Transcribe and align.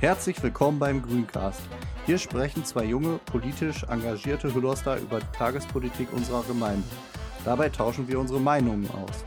Herzlich 0.00 0.42
willkommen 0.42 0.78
beim 0.78 1.02
Grüncast. 1.02 1.60
Hier 2.06 2.18
sprechen 2.18 2.64
zwei 2.64 2.84
junge, 2.84 3.20
politisch 3.26 3.84
engagierte 3.84 4.52
Hüllerster 4.52 4.98
über 4.98 5.20
die 5.20 5.36
Tagespolitik 5.36 6.12
unserer 6.12 6.42
Gemeinde. 6.42 6.88
Dabei 7.44 7.68
tauschen 7.68 8.08
wir 8.08 8.18
unsere 8.18 8.40
Meinungen 8.40 8.88
aus. 8.90 9.24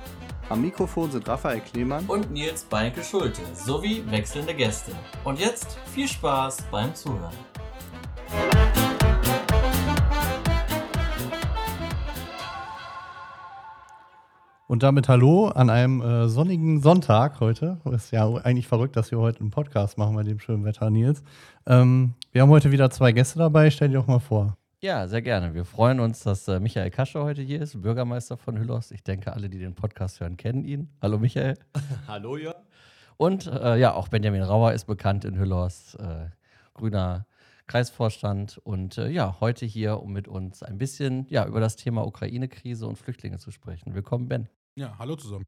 Am 0.49 0.61
Mikrofon 0.61 1.09
sind 1.09 1.27
Raphael 1.27 1.61
Klemann 1.61 2.05
und 2.05 2.31
Nils 2.31 2.65
Beinke 2.65 3.01
Schulte 3.03 3.41
sowie 3.53 4.03
wechselnde 4.09 4.53
Gäste. 4.53 4.91
Und 5.23 5.39
jetzt 5.39 5.77
viel 5.93 6.07
Spaß 6.07 6.63
beim 6.69 6.93
Zuhören. 6.93 7.33
Und 14.67 14.83
damit 14.83 15.07
hallo 15.07 15.47
an 15.47 15.69
einem 15.69 16.01
äh, 16.01 16.27
sonnigen 16.27 16.81
Sonntag 16.81 17.39
heute. 17.39 17.79
Ist 17.91 18.11
ja 18.11 18.27
eigentlich 18.27 18.67
verrückt, 18.67 18.95
dass 18.95 19.11
wir 19.11 19.19
heute 19.19 19.39
einen 19.39 19.51
Podcast 19.51 19.97
machen 19.97 20.15
bei 20.15 20.23
dem 20.23 20.39
schönen 20.39 20.65
Wetter, 20.65 20.89
Nils. 20.89 21.23
Ähm, 21.67 22.15
wir 22.31 22.41
haben 22.41 22.49
heute 22.49 22.71
wieder 22.71 22.89
zwei 22.89 23.11
Gäste 23.11 23.39
dabei. 23.39 23.69
Stell 23.69 23.89
dir 23.89 23.95
doch 23.99 24.07
mal 24.07 24.19
vor. 24.19 24.57
Ja, 24.83 25.07
sehr 25.07 25.21
gerne. 25.21 25.53
Wir 25.53 25.63
freuen 25.63 26.01
uns, 26.01 26.23
dass 26.23 26.45
äh, 26.49 26.59
Michael 26.59 26.91
Kasche 26.91 27.23
heute 27.23 27.41
hier 27.41 27.61
ist, 27.61 27.81
Bürgermeister 27.81 28.35
von 28.35 28.59
Hüllos. 28.59 28.91
Ich 28.91 29.01
denke, 29.01 29.31
alle, 29.31 29.47
die 29.49 29.57
den 29.57 29.75
Podcast 29.75 30.19
hören, 30.19 30.35
kennen 30.35 30.65
ihn. 30.65 30.89
Hallo 31.01 31.17
Michael. 31.17 31.57
Hallo 32.05 32.35
ja. 32.35 32.53
Und 33.15 33.47
äh, 33.47 33.77
ja, 33.77 33.93
auch 33.93 34.09
Benjamin 34.09 34.41
Rauer 34.41 34.73
ist 34.73 34.83
bekannt 34.83 35.23
in 35.23 35.39
Hüllos, 35.39 35.95
äh, 35.95 36.25
grüner 36.73 37.25
Kreisvorstand. 37.65 38.57
Und 38.57 38.97
äh, 38.97 39.07
ja, 39.07 39.37
heute 39.39 39.65
hier, 39.65 40.01
um 40.01 40.11
mit 40.11 40.27
uns 40.27 40.63
ein 40.63 40.77
bisschen 40.77 41.27
ja, 41.29 41.45
über 41.47 41.61
das 41.61 41.77
Thema 41.77 42.05
Ukraine-Krise 42.05 42.85
und 42.85 42.97
Flüchtlinge 42.97 43.37
zu 43.37 43.51
sprechen. 43.51 43.95
Willkommen, 43.95 44.27
Ben. 44.27 44.49
Ja, 44.75 44.97
hallo 44.99 45.15
zusammen. 45.15 45.45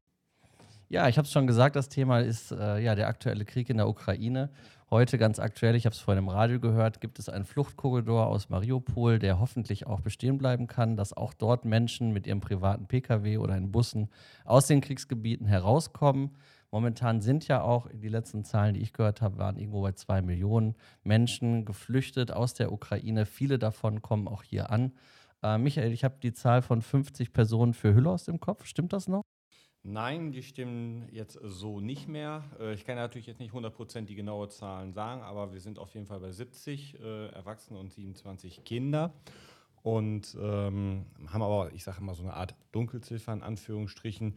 Ja, 0.88 1.08
ich 1.08 1.18
habe 1.18 1.26
es 1.26 1.32
schon 1.32 1.46
gesagt, 1.46 1.76
das 1.76 1.90
Thema 1.90 2.20
ist 2.20 2.52
äh, 2.52 2.78
ja 2.78 2.94
der 2.94 3.08
aktuelle 3.08 3.44
Krieg 3.44 3.68
in 3.68 3.76
der 3.76 3.88
Ukraine. 3.88 4.48
Heute 4.88 5.18
ganz 5.18 5.40
aktuell, 5.40 5.74
ich 5.74 5.84
habe 5.84 5.94
es 5.94 5.98
vorhin 5.98 6.22
im 6.22 6.28
Radio 6.28 6.60
gehört, 6.60 7.00
gibt 7.00 7.18
es 7.18 7.28
einen 7.28 7.44
Fluchtkorridor 7.44 8.28
aus 8.28 8.50
Mariupol, 8.50 9.18
der 9.18 9.40
hoffentlich 9.40 9.84
auch 9.84 9.98
bestehen 9.98 10.38
bleiben 10.38 10.68
kann, 10.68 10.96
dass 10.96 11.12
auch 11.12 11.34
dort 11.34 11.64
Menschen 11.64 12.12
mit 12.12 12.24
ihrem 12.28 12.40
privaten 12.40 12.86
Pkw 12.86 13.38
oder 13.38 13.56
in 13.56 13.72
Bussen 13.72 14.08
aus 14.44 14.68
den 14.68 14.80
Kriegsgebieten 14.80 15.48
herauskommen. 15.48 16.36
Momentan 16.70 17.20
sind 17.20 17.48
ja 17.48 17.62
auch, 17.62 17.88
die 17.92 18.08
letzten 18.08 18.44
Zahlen, 18.44 18.74
die 18.74 18.80
ich 18.80 18.92
gehört 18.92 19.22
habe, 19.22 19.38
waren 19.38 19.56
irgendwo 19.56 19.82
bei 19.82 19.90
zwei 19.90 20.22
Millionen 20.22 20.76
Menschen 21.02 21.64
geflüchtet 21.64 22.30
aus 22.30 22.54
der 22.54 22.70
Ukraine. 22.70 23.26
Viele 23.26 23.58
davon 23.58 24.02
kommen 24.02 24.28
auch 24.28 24.44
hier 24.44 24.70
an. 24.70 24.92
Äh, 25.42 25.58
Michael, 25.58 25.90
ich 25.90 26.04
habe 26.04 26.14
die 26.22 26.32
Zahl 26.32 26.62
von 26.62 26.80
50 26.80 27.32
Personen 27.32 27.74
für 27.74 27.92
Hüllerst 27.92 28.28
im 28.28 28.38
Kopf. 28.38 28.66
Stimmt 28.66 28.92
das 28.92 29.08
noch? 29.08 29.24
Nein, 29.88 30.32
die 30.32 30.42
stimmen 30.42 31.08
jetzt 31.12 31.38
so 31.44 31.80
nicht 31.80 32.08
mehr. 32.08 32.42
Äh, 32.58 32.74
ich 32.74 32.84
kann 32.84 32.96
natürlich 32.96 33.28
jetzt 33.28 33.38
nicht 33.38 33.54
100% 33.54 34.06
die 34.06 34.16
genaue 34.16 34.48
Zahlen 34.48 34.92
sagen, 34.92 35.22
aber 35.22 35.52
wir 35.52 35.60
sind 35.60 35.78
auf 35.78 35.94
jeden 35.94 36.06
Fall 36.06 36.18
bei 36.18 36.32
70 36.32 36.98
äh, 36.98 37.28
Erwachsene 37.28 37.78
und 37.78 37.92
27 37.92 38.64
Kinder 38.64 39.14
und 39.84 40.36
ähm, 40.40 41.06
haben 41.28 41.42
aber, 41.42 41.72
ich 41.72 41.84
sage 41.84 42.00
immer, 42.00 42.14
so 42.14 42.24
eine 42.24 42.34
Art 42.34 42.56
Dunkelziffer 42.72 43.32
in 43.32 43.42
Anführungsstrichen. 43.42 44.34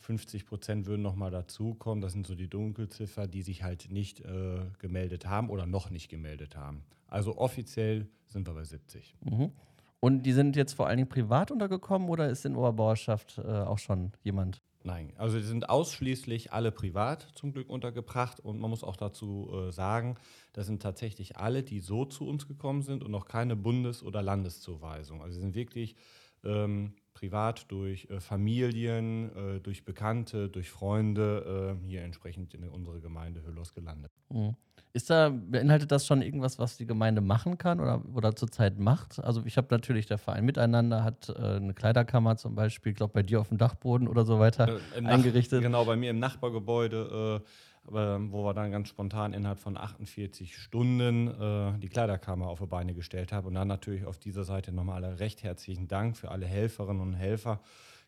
50 0.00 0.44
Prozent 0.44 0.86
würden 0.86 1.00
nochmal 1.00 1.30
dazukommen. 1.30 2.02
Das 2.02 2.12
sind 2.12 2.26
so 2.26 2.34
die 2.34 2.48
Dunkelziffer, 2.48 3.26
die 3.26 3.40
sich 3.40 3.62
halt 3.62 3.90
nicht 3.90 4.20
äh, 4.20 4.60
gemeldet 4.78 5.26
haben 5.26 5.48
oder 5.48 5.64
noch 5.64 5.88
nicht 5.88 6.10
gemeldet 6.10 6.56
haben. 6.56 6.84
Also 7.06 7.38
offiziell 7.38 8.06
sind 8.26 8.46
wir 8.46 8.52
bei 8.52 8.64
70. 8.64 9.14
Mhm. 9.24 9.52
Und 10.00 10.24
die 10.24 10.32
sind 10.32 10.56
jetzt 10.56 10.74
vor 10.74 10.88
allen 10.88 10.98
Dingen 10.98 11.08
privat 11.08 11.50
untergekommen 11.50 12.10
oder 12.10 12.28
ist 12.28 12.44
in 12.44 12.54
Oberbauerschaft 12.54 13.38
äh, 13.38 13.42
auch 13.42 13.78
schon 13.78 14.12
jemand? 14.22 14.60
Nein, 14.82 15.12
also 15.18 15.36
die 15.36 15.44
sind 15.44 15.68
ausschließlich 15.68 16.54
alle 16.54 16.72
privat 16.72 17.28
zum 17.34 17.52
Glück 17.52 17.68
untergebracht 17.68 18.40
und 18.40 18.58
man 18.58 18.70
muss 18.70 18.82
auch 18.82 18.96
dazu 18.96 19.50
äh, 19.52 19.72
sagen, 19.72 20.16
das 20.54 20.66
sind 20.66 20.80
tatsächlich 20.80 21.36
alle, 21.36 21.62
die 21.62 21.80
so 21.80 22.06
zu 22.06 22.26
uns 22.26 22.48
gekommen 22.48 22.80
sind 22.80 23.04
und 23.04 23.10
noch 23.10 23.26
keine 23.26 23.56
Bundes- 23.56 24.02
oder 24.02 24.22
Landeszuweisung. 24.22 25.20
Also 25.20 25.34
sie 25.34 25.40
sind 25.40 25.54
wirklich 25.54 25.96
ähm, 26.44 26.94
privat 27.14 27.70
durch 27.70 28.08
äh, 28.10 28.20
Familien, 28.20 29.30
äh, 29.36 29.60
durch 29.60 29.84
Bekannte, 29.84 30.48
durch 30.48 30.70
Freunde 30.70 31.76
äh, 31.80 31.86
hier 31.86 32.02
entsprechend 32.02 32.54
in 32.54 32.68
unsere 32.68 33.00
Gemeinde 33.00 33.42
Hüllos 33.44 33.74
gelandet. 33.74 34.10
Mhm. 34.28 34.56
Ist 34.92 35.08
da, 35.08 35.28
beinhaltet 35.30 35.92
das 35.92 36.04
schon 36.04 36.20
irgendwas, 36.20 36.58
was 36.58 36.76
die 36.76 36.86
Gemeinde 36.86 37.20
machen 37.20 37.58
kann 37.58 37.78
oder, 37.78 38.02
oder 38.12 38.34
zurzeit 38.34 38.80
macht? 38.80 39.22
Also 39.22 39.42
ich 39.44 39.56
habe 39.56 39.68
natürlich, 39.70 40.06
der 40.06 40.18
Verein 40.18 40.44
Miteinander 40.44 41.04
hat 41.04 41.28
äh, 41.28 41.32
eine 41.34 41.74
Kleiderkammer 41.74 42.36
zum 42.36 42.56
Beispiel, 42.56 42.90
ich 42.90 42.96
glaube 42.96 43.12
bei 43.12 43.22
dir 43.22 43.40
auf 43.40 43.48
dem 43.50 43.58
Dachboden 43.58 44.08
oder 44.08 44.24
so 44.24 44.40
weiter 44.40 44.80
äh, 44.96 45.04
eingerichtet. 45.04 45.62
genau, 45.62 45.84
bei 45.84 45.96
mir 45.96 46.10
im 46.10 46.18
Nachbargebäude, 46.18 47.40
äh, 47.40 47.48
wo 47.84 48.44
wir 48.44 48.54
dann 48.54 48.70
ganz 48.70 48.88
spontan 48.88 49.32
innerhalb 49.32 49.58
von 49.58 49.76
48 49.76 50.56
Stunden 50.56 51.28
äh, 51.28 51.78
die 51.78 51.88
Kleiderkammer 51.88 52.48
auf 52.48 52.60
die 52.60 52.66
Beine 52.66 52.94
gestellt 52.94 53.32
haben. 53.32 53.46
Und 53.46 53.54
dann 53.54 53.68
natürlich 53.68 54.04
auf 54.04 54.18
dieser 54.18 54.44
Seite 54.44 54.72
nochmal 54.72 55.04
recht 55.04 55.42
herzlichen 55.42 55.88
Dank 55.88 56.16
für 56.16 56.30
alle 56.30 56.46
Helferinnen 56.46 57.00
und 57.00 57.14
Helfer, 57.14 57.60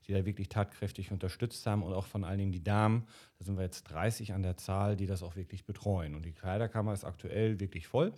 die 0.06 0.12
da 0.12 0.24
wirklich 0.24 0.48
tatkräftig 0.48 1.10
unterstützt 1.10 1.66
haben 1.66 1.82
und 1.82 1.92
auch 1.92 2.06
von 2.06 2.24
allen 2.24 2.38
Dingen 2.38 2.52
die 2.52 2.62
Damen. 2.62 3.06
Da 3.38 3.44
sind 3.44 3.56
wir 3.56 3.64
jetzt 3.64 3.84
30 3.84 4.34
an 4.34 4.42
der 4.42 4.56
Zahl, 4.56 4.96
die 4.96 5.06
das 5.06 5.22
auch 5.22 5.36
wirklich 5.36 5.64
betreuen. 5.64 6.14
Und 6.14 6.24
die 6.24 6.32
Kleiderkammer 6.32 6.92
ist 6.92 7.04
aktuell 7.04 7.58
wirklich 7.60 7.86
voll. 7.86 8.12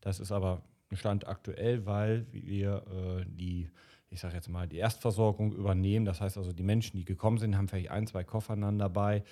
Das 0.00 0.20
ist 0.20 0.32
aber 0.32 0.62
ein 0.90 0.96
Stand 0.96 1.26
aktuell, 1.26 1.86
weil 1.86 2.26
wir 2.30 2.84
äh, 2.86 3.24
die, 3.26 3.70
ich 4.10 4.20
sage 4.20 4.34
jetzt 4.34 4.48
mal, 4.48 4.68
die 4.68 4.76
Erstversorgung 4.76 5.52
übernehmen. 5.52 6.04
Das 6.04 6.20
heißt 6.20 6.36
also, 6.36 6.52
die 6.52 6.62
Menschen, 6.62 6.98
die 6.98 7.04
gekommen 7.04 7.38
sind, 7.38 7.56
haben 7.56 7.68
vielleicht 7.68 7.90
ein, 7.90 8.06
zwei 8.06 8.22
Koffer 8.22 8.56
dann 8.56 8.78
dabei 8.78 9.24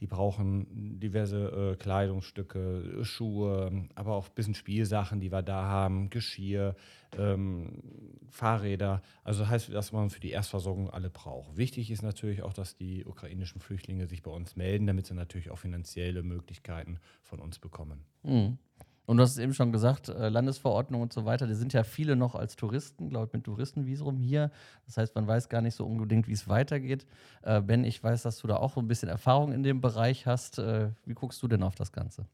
die 0.00 0.06
brauchen 0.06 0.98
diverse 1.00 1.72
äh, 1.72 1.76
Kleidungsstücke, 1.76 3.04
Schuhe, 3.04 3.88
aber 3.94 4.14
auch 4.14 4.28
ein 4.28 4.34
bisschen 4.34 4.54
Spielsachen, 4.54 5.20
die 5.20 5.32
wir 5.32 5.42
da 5.42 5.64
haben, 5.64 6.10
Geschirr, 6.10 6.76
ähm, 7.16 7.82
Fahrräder. 8.28 9.02
Also 9.24 9.48
heißt, 9.48 9.72
dass 9.72 9.92
man 9.92 10.10
für 10.10 10.20
die 10.20 10.30
Erstversorgung 10.30 10.90
alle 10.90 11.10
braucht. 11.10 11.56
Wichtig 11.56 11.90
ist 11.90 12.02
natürlich 12.02 12.42
auch, 12.42 12.52
dass 12.52 12.76
die 12.76 13.04
ukrainischen 13.04 13.60
Flüchtlinge 13.60 14.06
sich 14.06 14.22
bei 14.22 14.30
uns 14.30 14.56
melden, 14.56 14.86
damit 14.86 15.06
sie 15.06 15.14
natürlich 15.14 15.50
auch 15.50 15.58
finanzielle 15.58 16.22
Möglichkeiten 16.22 16.98
von 17.22 17.40
uns 17.40 17.58
bekommen. 17.58 18.04
Mhm. 18.22 18.58
Und 19.06 19.16
du 19.16 19.22
hast 19.22 19.32
es 19.32 19.38
eben 19.38 19.54
schon 19.54 19.72
gesagt, 19.72 20.08
äh, 20.08 20.28
Landesverordnung 20.28 21.00
und 21.00 21.12
so 21.12 21.24
weiter, 21.24 21.46
die 21.46 21.54
sind 21.54 21.72
ja 21.72 21.84
viele 21.84 22.16
noch 22.16 22.34
als 22.34 22.56
Touristen, 22.56 23.08
glaube 23.08 23.26
ich, 23.26 23.32
mit 23.32 23.44
Touristenvisum 23.44 24.18
hier. 24.18 24.50
Das 24.84 24.96
heißt, 24.96 25.14
man 25.14 25.26
weiß 25.26 25.48
gar 25.48 25.62
nicht 25.62 25.76
so 25.76 25.86
unbedingt, 25.86 26.26
wie 26.26 26.32
es 26.32 26.48
weitergeht. 26.48 27.06
Äh, 27.42 27.62
ben, 27.62 27.84
ich 27.84 28.02
weiß, 28.02 28.22
dass 28.22 28.38
du 28.38 28.48
da 28.48 28.56
auch 28.56 28.76
ein 28.76 28.88
bisschen 28.88 29.08
Erfahrung 29.08 29.52
in 29.52 29.62
dem 29.62 29.80
Bereich 29.80 30.26
hast. 30.26 30.58
Äh, 30.58 30.90
wie 31.04 31.14
guckst 31.14 31.42
du 31.42 31.48
denn 31.48 31.62
auf 31.62 31.76
das 31.76 31.92
Ganze? 31.92 32.26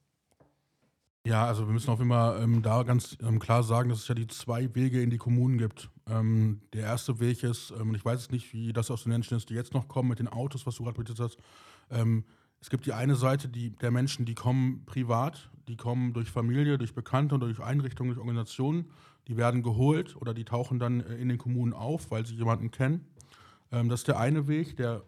Ja, 1.25 1.47
also 1.47 1.69
wir 1.69 1.72
müssen 1.72 1.91
auch 1.91 2.00
immer 2.00 2.37
ähm, 2.41 2.62
da 2.62 2.82
ganz 2.82 3.16
ähm, 3.22 3.38
klar 3.38 3.62
sagen, 3.62 3.91
dass 3.91 4.00
es 4.00 4.09
ja 4.09 4.15
die 4.15 4.27
zwei 4.27 4.75
Wege 4.75 5.00
in 5.00 5.11
die 5.11 5.19
Kommunen 5.19 5.56
gibt. 5.56 5.88
Ähm, 6.09 6.62
der 6.72 6.82
erste 6.82 7.21
Weg 7.21 7.44
ist, 7.44 7.72
ähm, 7.81 7.94
ich 7.94 8.05
weiß 8.05 8.19
es 8.19 8.31
nicht, 8.32 8.53
wie 8.53 8.72
das 8.72 8.91
aus 8.91 9.05
den 9.05 9.12
Menschen 9.12 9.37
ist, 9.37 9.49
die 9.49 9.55
jetzt 9.55 9.72
noch 9.72 9.87
kommen 9.87 10.09
mit 10.09 10.19
den 10.19 10.27
Autos, 10.27 10.66
was 10.66 10.75
du 10.75 10.82
gerade 10.82 10.94
berichtet 10.94 11.21
hast. 11.21 11.38
Es 12.62 12.71
gibt 12.71 12.87
die 12.87 12.93
eine 12.93 13.17
Seite 13.17 13.49
die, 13.49 13.71
der 13.71 13.91
Menschen, 13.91 14.25
die 14.25 14.37
kommen 14.37 14.84
privat, 14.87 15.50
die 15.67 15.77
kommen 15.77 16.12
durch 16.12 16.31
Familie, 16.31 16.78
durch 16.78 16.95
Bekannte 16.95 17.34
oder 17.34 17.47
durch 17.47 17.61
Einrichtungen, 17.61 18.15
durch 18.15 18.21
Organisationen. 18.21 18.89
Die 19.28 19.37
werden 19.37 19.62
geholt 19.62 20.17
oder 20.17 20.33
die 20.33 20.45
tauchen 20.45 20.78
dann 20.78 21.00
äh, 21.00 21.17
in 21.17 21.28
den 21.28 21.39
Kommunen 21.39 21.73
auf, 21.73 22.11
weil 22.11 22.25
sie 22.25 22.37
jemanden 22.37 22.71
kennen. 22.71 23.05
Ähm, 23.73 23.89
das 23.89 24.00
ist 24.00 24.09
der 24.09 24.19
eine 24.19 24.47
Weg, 24.47 24.77
der 24.77 25.03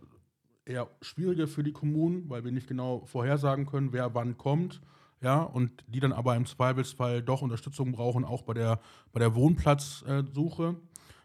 eher 0.65 0.88
schwieriger 1.00 1.47
für 1.47 1.62
die 1.62 1.72
Kommunen, 1.72 2.28
weil 2.28 2.44
wir 2.44 2.50
nicht 2.50 2.66
genau 2.66 3.04
vorhersagen 3.06 3.66
können, 3.66 3.92
wer 3.92 4.15
wann 4.15 4.36
kommt. 4.36 4.81
Ja, 5.21 5.42
und 5.42 5.84
die 5.86 6.01
dann 6.01 6.12
aber 6.12 6.36
im 6.36 6.47
Zweifelsfall 6.47 7.22
doch 7.22 7.41
Unterstützung 7.41 7.92
brauchen, 7.92 8.24
auch 8.24 8.42
bei 8.42 8.54
der, 8.54 8.80
bei 9.12 9.21
der 9.21 9.34
Wohnplatzsuche. 9.34 10.77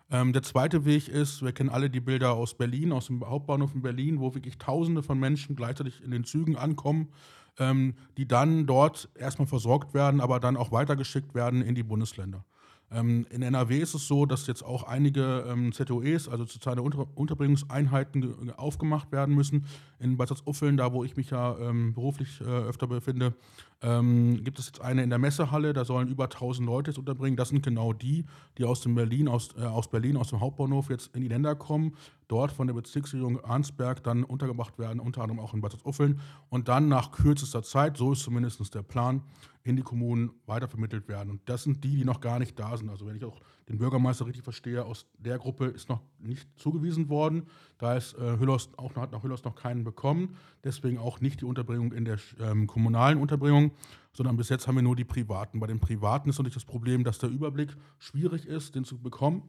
Äh, 0.10 0.18
ähm, 0.18 0.34
der 0.34 0.44
zweite 0.44 0.86
Weg 0.86 1.08
ist, 1.08 1.44
wir 1.44 1.52
kennen 1.52 1.70
alle 1.70 1.90
die 1.90 2.00
Bilder 2.00 2.34
aus 2.34 2.56
Berlin, 2.56 2.92
aus 2.92 3.08
dem 3.08 3.28
Hauptbahnhof 3.28 3.74
in 3.74 3.82
Berlin, 3.82 4.20
wo 4.20 4.34
wirklich 4.34 4.58
Tausende 4.58 5.04
von 5.04 5.20
Menschen 5.20 5.56
gleichzeitig 5.56 6.04
in 6.04 6.12
den 6.12 6.24
Zügen 6.24 6.56
ankommen, 6.56 7.10
ähm, 7.58 7.96
die 8.18 8.28
dann 8.28 8.66
dort 8.66 9.10
erstmal 9.16 9.48
versorgt 9.48 9.94
werden, 9.94 10.22
aber 10.22 10.40
dann 10.40 10.58
auch 10.58 10.72
weitergeschickt 10.72 11.36
werden 11.36 11.62
in 11.62 11.76
die 11.76 11.84
Bundesländer. 11.84 12.44
Ähm, 12.92 13.28
in 13.30 13.42
NRW 13.42 13.78
ist 13.80 13.94
es 13.94 14.08
so, 14.08 14.26
dass 14.26 14.48
jetzt 14.48 14.64
auch 14.64 14.84
einige 14.84 15.46
ähm, 15.48 15.72
ZOEs, 15.72 16.28
also 16.28 16.46
soziale 16.46 16.82
Unter 16.82 17.08
Unterbringungseinheiten, 17.16 18.52
aufgemacht 18.58 19.12
werden 19.12 19.36
müssen. 19.36 19.66
In 20.00 20.18
Bad 20.18 20.30
Salzuffeln, 20.30 20.78
da 20.78 20.92
wo 20.94 21.04
ich 21.04 21.16
mich 21.16 21.30
ja 21.30 21.58
ähm, 21.60 21.94
beruflich 21.94 22.42
äh, 22.42 22.46
öfter 22.46 22.88
befinde, 22.88 23.34
ähm, 23.82 24.44
gibt 24.44 24.60
es 24.60 24.68
jetzt 24.68 24.82
eine 24.82 25.04
in 25.04 25.10
der 25.10 25.20
Messehalle, 25.20 25.74
da 25.74 25.86
sollen 25.86 26.08
über 26.08 26.26
1000 26.26 26.66
Leute 26.66 26.92
jetzt 26.92 26.98
unterbringen. 26.98 27.38
Das 27.38 27.50
sind 27.50 27.64
genau 27.64 27.94
die, 27.94 28.26
die 28.58 28.66
aus 28.66 28.82
dem 28.82 28.96
Berlin, 28.96 29.28
aus, 29.28 29.50
äh, 29.58 29.62
aus 29.62 29.90
Berlin, 29.90 30.18
aus 30.18 30.30
dem 30.30 30.40
Hauptbahnhof 30.40 30.90
jetzt 30.90 31.16
in 31.16 31.22
die 31.22 31.28
Länder 31.28 31.56
kommen, 31.56 31.96
dort 32.30 32.52
von 32.52 32.68
der 32.68 32.74
Bezirksregierung 32.74 33.44
Arnsberg 33.44 34.02
dann 34.04 34.24
untergebracht 34.24 34.80
werden, 34.80 35.02
unter 35.02 35.22
anderem 35.22 35.42
auch 35.42 35.54
in 35.54 35.62
Bad 35.62 35.74
Salzuffeln 35.74 36.22
und 36.50 36.70
dann 36.70 36.88
nach 36.88 37.12
kürzester 37.12 37.64
Zeit, 37.64 37.98
so 37.98 38.14
ist 38.14 38.22
zumindest 38.22 38.74
der 38.74 38.84
Plan, 38.84 39.24
in 39.64 39.76
die 39.76 39.84
Kommunen 39.84 40.32
weitervermittelt 40.46 41.08
werden. 41.08 41.32
Und 41.32 41.42
das 41.50 41.64
sind 41.64 41.84
die, 41.84 41.98
die 41.98 42.06
noch 42.06 42.22
gar 42.22 42.40
nicht 42.40 42.58
da 42.58 42.78
sind. 42.78 42.90
Also 42.90 43.06
wenn 43.06 43.16
ich 43.16 43.26
auch 43.26 43.40
den 43.68 43.78
Bürgermeister 43.78 44.26
richtig 44.26 44.44
verstehe, 44.44 44.86
aus 44.86 45.06
der 45.18 45.38
Gruppe 45.38 45.66
ist 45.66 45.90
noch 45.90 46.02
nicht 46.18 46.48
zugewiesen 46.58 47.10
worden. 47.10 47.48
Da 47.78 47.96
ist 47.96 48.14
äh, 48.16 48.40
Hüllos 48.40 48.70
auch 48.78 48.96
hat 48.96 49.12
nach 49.12 49.22
Hüllos 49.22 49.44
noch 49.44 49.56
keinen 49.56 49.84
bekommen. 49.84 50.38
Deswegen 50.64 50.98
auch 50.98 51.20
nicht 51.20 51.42
die 51.42 51.46
Unterbringung 51.46 51.92
in 51.92 52.06
der 52.06 52.18
ähm, 52.40 52.68
kommunalen 52.68 53.20
Unterbringung, 53.20 53.72
sondern 54.14 54.38
bis 54.38 54.50
jetzt 54.50 54.68
haben 54.68 54.76
wir 54.76 54.82
nur 54.82 54.96
die 54.96 55.04
privaten. 55.04 55.60
Bei 55.60 55.68
den 55.68 55.80
privaten 55.80 56.30
ist 56.30 56.38
natürlich 56.38 56.56
das 56.56 56.66
Problem, 56.66 57.04
dass 57.04 57.20
der 57.20 57.30
Überblick 57.30 57.76
schwierig 57.98 58.46
ist, 58.48 58.76
den 58.76 58.86
zu 58.86 58.98
bekommen. 58.98 59.44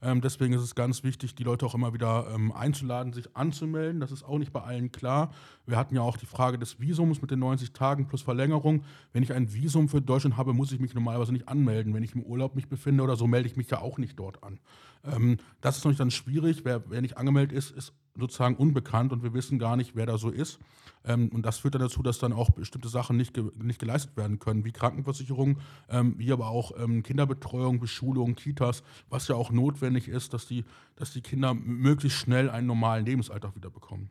Ähm, 0.00 0.20
deswegen 0.20 0.54
ist 0.54 0.62
es 0.62 0.74
ganz 0.74 1.02
wichtig, 1.02 1.34
die 1.34 1.42
Leute 1.42 1.66
auch 1.66 1.74
immer 1.74 1.92
wieder 1.92 2.28
ähm, 2.32 2.52
einzuladen, 2.52 3.12
sich 3.12 3.36
anzumelden. 3.36 4.00
Das 4.00 4.12
ist 4.12 4.22
auch 4.22 4.38
nicht 4.38 4.52
bei 4.52 4.60
allen 4.60 4.92
klar. 4.92 5.32
Wir 5.66 5.76
hatten 5.76 5.94
ja 5.94 6.02
auch 6.02 6.16
die 6.16 6.26
Frage 6.26 6.58
des 6.58 6.80
Visums 6.80 7.20
mit 7.20 7.30
den 7.30 7.40
90 7.40 7.72
Tagen 7.72 8.06
plus 8.06 8.22
Verlängerung. 8.22 8.84
Wenn 9.12 9.22
ich 9.22 9.32
ein 9.32 9.52
Visum 9.52 9.88
für 9.88 10.00
Deutschland 10.00 10.36
habe, 10.36 10.52
muss 10.52 10.72
ich 10.72 10.78
mich 10.78 10.94
normalerweise 10.94 11.32
nicht 11.32 11.48
anmelden. 11.48 11.94
Wenn 11.94 12.04
ich 12.04 12.14
im 12.14 12.22
Urlaub 12.22 12.54
mich 12.54 12.68
befinde 12.68 13.02
oder 13.02 13.16
so, 13.16 13.26
melde 13.26 13.48
ich 13.48 13.56
mich 13.56 13.70
ja 13.70 13.80
auch 13.80 13.98
nicht 13.98 14.18
dort 14.18 14.42
an. 14.44 14.60
Ähm, 15.04 15.38
das 15.60 15.76
ist 15.76 15.84
natürlich 15.84 15.98
dann 15.98 16.10
schwierig. 16.10 16.64
Wer, 16.64 16.88
wer 16.90 17.02
nicht 17.02 17.16
angemeldet 17.16 17.56
ist, 17.56 17.70
ist 17.70 17.92
sozusagen 18.18 18.56
unbekannt 18.56 19.12
und 19.12 19.22
wir 19.22 19.34
wissen 19.34 19.58
gar 19.58 19.76
nicht, 19.76 19.94
wer 19.94 20.06
da 20.06 20.18
so 20.18 20.30
ist. 20.30 20.58
Ähm, 21.04 21.28
und 21.28 21.42
das 21.46 21.58
führt 21.58 21.74
dann 21.74 21.82
dazu, 21.82 22.02
dass 22.02 22.18
dann 22.18 22.32
auch 22.32 22.50
bestimmte 22.50 22.88
Sachen 22.88 23.16
nicht, 23.16 23.34
ge 23.34 23.44
nicht 23.62 23.78
geleistet 23.78 24.16
werden 24.16 24.38
können, 24.38 24.64
wie 24.64 24.72
Krankenversicherung, 24.72 25.58
ähm, 25.88 26.14
wie 26.18 26.32
aber 26.32 26.48
auch 26.48 26.72
ähm, 26.78 27.02
Kinderbetreuung, 27.02 27.80
Beschulung, 27.80 28.34
Kitas, 28.34 28.82
was 29.08 29.28
ja 29.28 29.34
auch 29.34 29.50
notwendig 29.50 30.08
ist, 30.08 30.34
dass 30.34 30.46
die, 30.46 30.64
dass 30.96 31.12
die 31.12 31.22
Kinder 31.22 31.54
möglichst 31.54 32.18
schnell 32.18 32.50
einen 32.50 32.66
normalen 32.66 33.06
Lebensalltag 33.06 33.54
wieder 33.54 33.70
bekommen. 33.70 34.10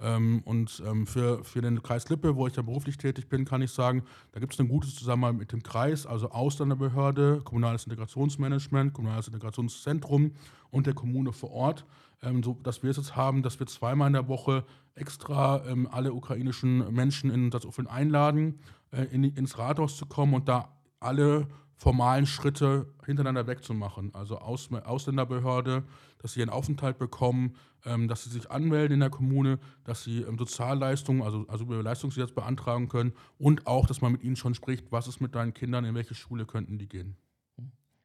Ähm, 0.00 0.42
und 0.44 0.82
ähm, 0.86 1.06
für, 1.06 1.42
für 1.42 1.62
den 1.62 1.82
Kreis 1.82 2.08
Lippe, 2.08 2.36
wo 2.36 2.46
ich 2.46 2.56
ja 2.56 2.62
beruflich 2.62 2.98
tätig 2.98 3.28
bin, 3.28 3.44
kann 3.44 3.62
ich 3.62 3.70
sagen, 3.70 4.02
da 4.32 4.40
gibt 4.40 4.52
es 4.52 4.60
ein 4.60 4.68
gutes 4.68 4.94
Zusammenhalt 4.94 5.38
mit 5.38 5.52
dem 5.52 5.62
Kreis, 5.62 6.06
also 6.06 6.30
Ausländerbehörde, 6.30 7.40
kommunales 7.42 7.84
Integrationsmanagement, 7.84 8.92
kommunales 8.92 9.28
Integrationszentrum 9.28 10.32
und 10.70 10.86
der 10.86 10.94
Kommune 10.94 11.32
vor 11.32 11.50
Ort 11.52 11.86
ähm, 12.22 12.42
so 12.42 12.54
dass 12.62 12.82
wir 12.82 12.90
es 12.90 12.96
jetzt 12.96 13.16
haben, 13.16 13.42
dass 13.42 13.58
wir 13.58 13.66
zweimal 13.66 14.08
in 14.08 14.14
der 14.14 14.28
Woche 14.28 14.64
extra 14.94 15.64
ähm, 15.66 15.88
alle 15.90 16.12
ukrainischen 16.12 16.92
Menschen 16.92 17.30
in 17.30 17.50
Salzuflen 17.50 17.86
einladen, 17.86 18.60
äh, 18.90 19.04
in, 19.04 19.24
ins 19.24 19.58
Rathaus 19.58 19.96
zu 19.96 20.06
kommen 20.06 20.34
und 20.34 20.48
da 20.48 20.76
alle 21.00 21.48
formalen 21.76 22.26
Schritte 22.26 22.86
hintereinander 23.04 23.46
wegzumachen. 23.46 24.14
Also 24.14 24.38
Aus, 24.38 24.70
Ausländerbehörde, 24.72 25.84
dass 26.18 26.32
sie 26.32 26.40
einen 26.40 26.50
Aufenthalt 26.50 26.98
bekommen, 26.98 27.54
ähm, 27.84 28.08
dass 28.08 28.24
sie 28.24 28.30
sich 28.30 28.50
anmelden 28.50 28.94
in 28.94 29.00
der 29.00 29.10
Kommune, 29.10 29.58
dass 29.84 30.02
sie 30.02 30.22
ähm, 30.22 30.38
Sozialleistungen, 30.38 31.22
also, 31.22 31.44
also 31.48 31.64
Leistungsgesetz 31.64 32.32
beantragen 32.32 32.88
können 32.88 33.12
und 33.38 33.66
auch, 33.66 33.86
dass 33.86 34.00
man 34.00 34.12
mit 34.12 34.24
ihnen 34.24 34.36
schon 34.36 34.54
spricht, 34.54 34.90
was 34.90 35.06
ist 35.06 35.20
mit 35.20 35.34
deinen 35.34 35.52
Kindern, 35.52 35.84
in 35.84 35.94
welche 35.94 36.14
Schule 36.14 36.46
könnten 36.46 36.78
die 36.78 36.88
gehen. 36.88 37.16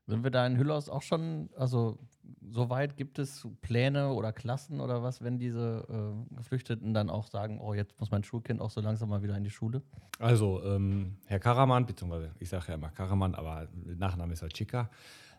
Sind 0.08 0.24
wir 0.24 0.32
da 0.32 0.46
in 0.46 0.58
Hüllhaus 0.58 0.90
auch 0.90 1.04
schon, 1.04 1.50
also 1.56 1.98
soweit 2.50 2.98
gibt 2.98 3.20
es 3.20 3.48
Pläne 3.62 4.14
oder 4.14 4.32
Klassen 4.32 4.80
oder 4.80 5.04
was, 5.04 5.22
wenn 5.22 5.38
diese 5.38 5.86
äh, 5.90 6.36
Geflüchteten 6.36 6.94
dann 6.94 7.10
auch 7.10 7.28
sagen, 7.28 7.60
oh, 7.60 7.74
jetzt 7.74 8.00
muss 8.00 8.12
mein 8.12 8.24
Schulkind 8.24 8.62
auch 8.62 8.70
so 8.70 8.82
langsam 8.82 9.10
mal 9.10 9.24
wieder 9.24 9.36
in 9.36 9.44
die 9.44 9.50
Schule? 9.50 9.82
Also, 10.20 10.64
ähm, 10.64 11.18
Herr 11.26 11.40
Karaman, 11.40 11.86
beziehungsweise 11.86 12.32
ich 12.40 12.50
sage 12.50 12.66
ja 12.70 12.74
immer 12.76 12.90
Karaman, 12.90 13.36
aber 13.36 13.68
Nachname 13.98 14.34
ist 14.34 14.42
halt 14.42 14.54
Chica, 14.54 14.90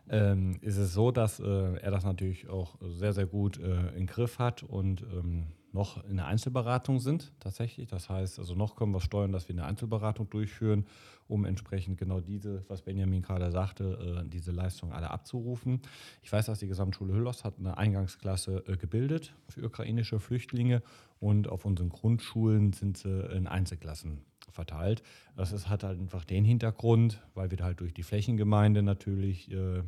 ähm, 0.09 0.57
ist 0.61 0.77
es 0.77 0.93
so, 0.93 1.11
dass 1.11 1.39
äh, 1.39 1.75
er 1.77 1.91
das 1.91 2.03
natürlich 2.03 2.49
auch 2.49 2.75
sehr, 2.81 3.13
sehr 3.13 3.25
gut 3.25 3.59
äh, 3.59 3.89
im 3.95 4.05
Griff 4.05 4.39
hat 4.39 4.63
und 4.63 5.01
ähm, 5.03 5.47
noch 5.73 6.03
in 6.05 6.17
der 6.17 6.27
Einzelberatung 6.27 6.99
sind 6.99 7.33
tatsächlich. 7.39 7.87
Das 7.87 8.07
heißt, 8.07 8.39
also 8.39 8.53
noch 8.53 8.75
können 8.75 8.91
wir 8.91 9.01
steuern, 9.01 9.31
dass 9.31 9.47
wir 9.47 9.55
eine 9.55 9.65
Einzelberatung 9.65 10.29
durchführen, 10.29 10.85
um 11.27 11.45
entsprechend 11.45 11.97
genau 11.97 12.19
diese, 12.19 12.63
was 12.67 12.83
Benjamin 12.83 13.23
gerade 13.23 13.51
sagte, 13.51 14.23
äh, 14.23 14.29
diese 14.29 14.51
Leistung 14.51 14.93
alle 14.93 15.09
abzurufen. 15.09 15.81
Ich 16.21 16.31
weiß, 16.31 16.45
dass 16.45 16.59
die 16.59 16.67
Gesamtschule 16.67 17.13
Hüllos 17.13 17.43
hat 17.43 17.57
eine 17.57 17.77
Eingangsklasse 17.77 18.63
äh, 18.67 18.77
gebildet 18.77 19.33
für 19.49 19.65
ukrainische 19.65 20.19
Flüchtlinge 20.19 20.83
und 21.19 21.49
auf 21.49 21.65
unseren 21.65 21.89
Grundschulen 21.89 22.73
sind 22.73 22.97
sie 22.97 23.21
in 23.33 23.47
Einzelklassen 23.47 24.21
verteilt. 24.51 25.01
Das 25.35 25.51
ist, 25.51 25.69
hat 25.69 25.83
halt 25.83 25.99
einfach 25.99 26.23
den 26.23 26.45
Hintergrund, 26.45 27.21
weil 27.33 27.49
wir 27.49 27.57
halt 27.63 27.79
durch 27.79 27.93
die 27.93 28.03
Flächengemeinde 28.03 28.83
natürlich 28.83 29.49
äh, 29.51 29.81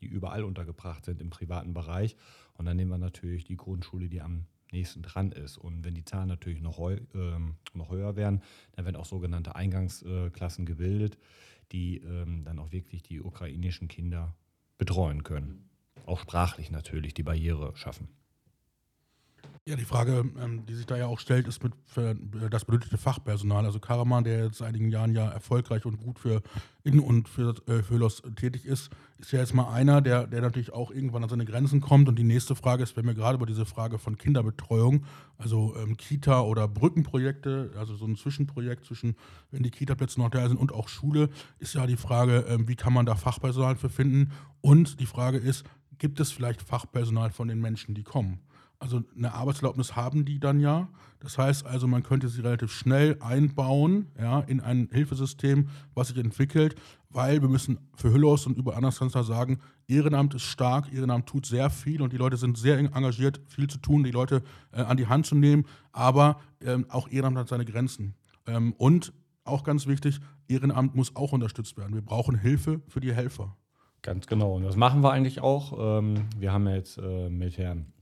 die 0.00 0.06
überall 0.06 0.44
untergebracht 0.44 1.04
sind 1.04 1.20
im 1.20 1.30
privaten 1.30 1.74
Bereich. 1.74 2.16
Und 2.54 2.66
dann 2.66 2.76
nehmen 2.76 2.90
wir 2.90 2.98
natürlich 2.98 3.44
die 3.44 3.56
Grundschule, 3.56 4.08
die 4.08 4.20
am 4.20 4.46
nächsten 4.72 5.02
dran 5.02 5.32
ist. 5.32 5.58
Und 5.58 5.84
wenn 5.84 5.94
die 5.94 6.04
Zahlen 6.04 6.28
natürlich 6.28 6.60
noch, 6.60 6.78
heu, 6.78 6.98
ähm, 7.14 7.56
noch 7.74 7.90
höher 7.90 8.16
werden, 8.16 8.42
dann 8.72 8.84
werden 8.84 8.96
auch 8.96 9.06
sogenannte 9.06 9.54
Eingangsklassen 9.54 10.66
gebildet, 10.66 11.18
die 11.72 11.98
ähm, 11.98 12.44
dann 12.44 12.58
auch 12.58 12.72
wirklich 12.72 13.02
die 13.02 13.20
ukrainischen 13.20 13.88
Kinder 13.88 14.34
betreuen 14.78 15.22
können. 15.22 15.68
Auch 16.06 16.20
sprachlich 16.20 16.70
natürlich 16.70 17.14
die 17.14 17.22
Barriere 17.22 17.76
schaffen. 17.76 18.08
Ja, 19.66 19.76
die 19.76 19.84
Frage, 19.84 20.24
ähm, 20.42 20.64
die 20.66 20.74
sich 20.74 20.86
da 20.86 20.96
ja 20.96 21.06
auch 21.06 21.20
stellt, 21.20 21.46
ist 21.46 21.62
mit 21.62 21.72
das 22.50 22.64
benötigte 22.64 22.96
Fachpersonal. 22.96 23.64
Also 23.64 23.78
Karaman, 23.78 24.24
der 24.24 24.46
jetzt 24.46 24.58
seit 24.58 24.68
einigen 24.68 24.90
Jahren 24.90 25.14
ja 25.14 25.28
erfolgreich 25.28 25.84
und 25.84 25.98
gut 25.98 26.18
für 26.18 26.42
in 26.82 26.98
und 26.98 27.28
für, 27.28 27.54
äh, 27.68 27.82
für 27.82 27.96
Los 27.96 28.22
tätig 28.36 28.64
ist, 28.64 28.90
ist 29.18 29.32
ja 29.32 29.38
jetzt 29.38 29.54
mal 29.54 29.70
einer, 29.70 30.00
der, 30.00 30.26
der 30.26 30.40
natürlich 30.40 30.72
auch 30.72 30.90
irgendwann 30.90 31.22
an 31.22 31.28
seine 31.28 31.44
Grenzen 31.44 31.80
kommt. 31.80 32.08
Und 32.08 32.18
die 32.18 32.24
nächste 32.24 32.56
Frage 32.56 32.82
ist, 32.82 32.96
wenn 32.96 33.06
wir 33.06 33.14
gerade 33.14 33.36
über 33.36 33.46
diese 33.46 33.66
Frage 33.66 33.98
von 33.98 34.16
Kinderbetreuung, 34.16 35.04
also 35.36 35.76
ähm, 35.76 35.96
Kita 35.96 36.40
oder 36.40 36.66
Brückenprojekte, 36.66 37.72
also 37.76 37.94
so 37.94 38.06
ein 38.06 38.16
Zwischenprojekt 38.16 38.86
zwischen, 38.86 39.14
wenn 39.50 39.62
die 39.62 39.70
Kita-Plätze 39.70 40.20
noch 40.20 40.30
da 40.30 40.48
sind 40.48 40.56
und 40.56 40.72
auch 40.72 40.88
Schule, 40.88 41.28
ist 41.58 41.74
ja 41.74 41.86
die 41.86 41.96
Frage, 41.98 42.46
ähm, 42.48 42.66
wie 42.66 42.76
kann 42.76 42.94
man 42.94 43.06
da 43.06 43.14
Fachpersonal 43.14 43.76
für 43.76 43.90
finden? 43.90 44.32
Und 44.62 45.00
die 45.00 45.06
Frage 45.06 45.38
ist, 45.38 45.64
gibt 45.98 46.18
es 46.18 46.32
vielleicht 46.32 46.62
Fachpersonal 46.62 47.30
von 47.30 47.46
den 47.46 47.60
Menschen, 47.60 47.94
die 47.94 48.02
kommen? 48.02 48.40
Also 48.80 49.02
eine 49.14 49.34
Arbeitserlaubnis 49.34 49.94
haben 49.94 50.24
die 50.24 50.40
dann 50.40 50.58
ja. 50.58 50.88
Das 51.20 51.36
heißt 51.36 51.66
also, 51.66 51.86
man 51.86 52.02
könnte 52.02 52.28
sie 52.28 52.40
relativ 52.40 52.72
schnell 52.72 53.18
einbauen 53.20 54.06
ja, 54.18 54.40
in 54.40 54.60
ein 54.60 54.88
Hilfesystem, 54.90 55.68
was 55.94 56.08
sich 56.08 56.16
entwickelt, 56.16 56.76
weil 57.10 57.42
wir 57.42 57.48
müssen 57.50 57.78
für 57.94 58.10
Hüllos 58.10 58.46
und 58.46 58.56
über 58.56 58.76
anders 58.76 58.98
kannst 58.98 59.14
du 59.16 59.22
sagen, 59.22 59.58
Ehrenamt 59.86 60.34
ist 60.34 60.44
stark, 60.44 60.90
Ehrenamt 60.92 61.26
tut 61.26 61.44
sehr 61.44 61.68
viel 61.68 62.00
und 62.00 62.14
die 62.14 62.16
Leute 62.16 62.38
sind 62.38 62.56
sehr 62.56 62.78
engagiert, 62.78 63.42
viel 63.48 63.68
zu 63.68 63.78
tun, 63.78 64.02
die 64.02 64.12
Leute 64.12 64.42
äh, 64.72 64.80
an 64.80 64.96
die 64.96 65.08
Hand 65.08 65.26
zu 65.26 65.34
nehmen, 65.34 65.66
aber 65.92 66.40
ähm, 66.62 66.86
auch 66.88 67.06
Ehrenamt 67.10 67.36
hat 67.36 67.48
seine 67.48 67.66
Grenzen. 67.66 68.14
Ähm, 68.46 68.72
und 68.78 69.12
auch 69.44 69.62
ganz 69.62 69.86
wichtig, 69.86 70.20
Ehrenamt 70.48 70.94
muss 70.94 71.14
auch 71.16 71.32
unterstützt 71.32 71.76
werden. 71.76 71.94
Wir 71.94 72.02
brauchen 72.02 72.34
Hilfe 72.34 72.80
für 72.88 73.00
die 73.00 73.12
Helfer. 73.12 73.56
Ganz 74.00 74.26
genau. 74.26 74.54
Und 74.54 74.62
das 74.62 74.76
machen 74.76 75.02
wir 75.02 75.12
eigentlich 75.12 75.40
auch. 75.42 75.98
Ähm, 75.98 76.14
wir 76.38 76.52
haben 76.52 76.66
jetzt 76.68 76.96
äh, 76.96 77.28
mit 77.28 77.58
Herrn 77.58 77.92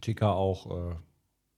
Chica 0.00 0.32
auch 0.32 0.90
äh, 0.90 0.94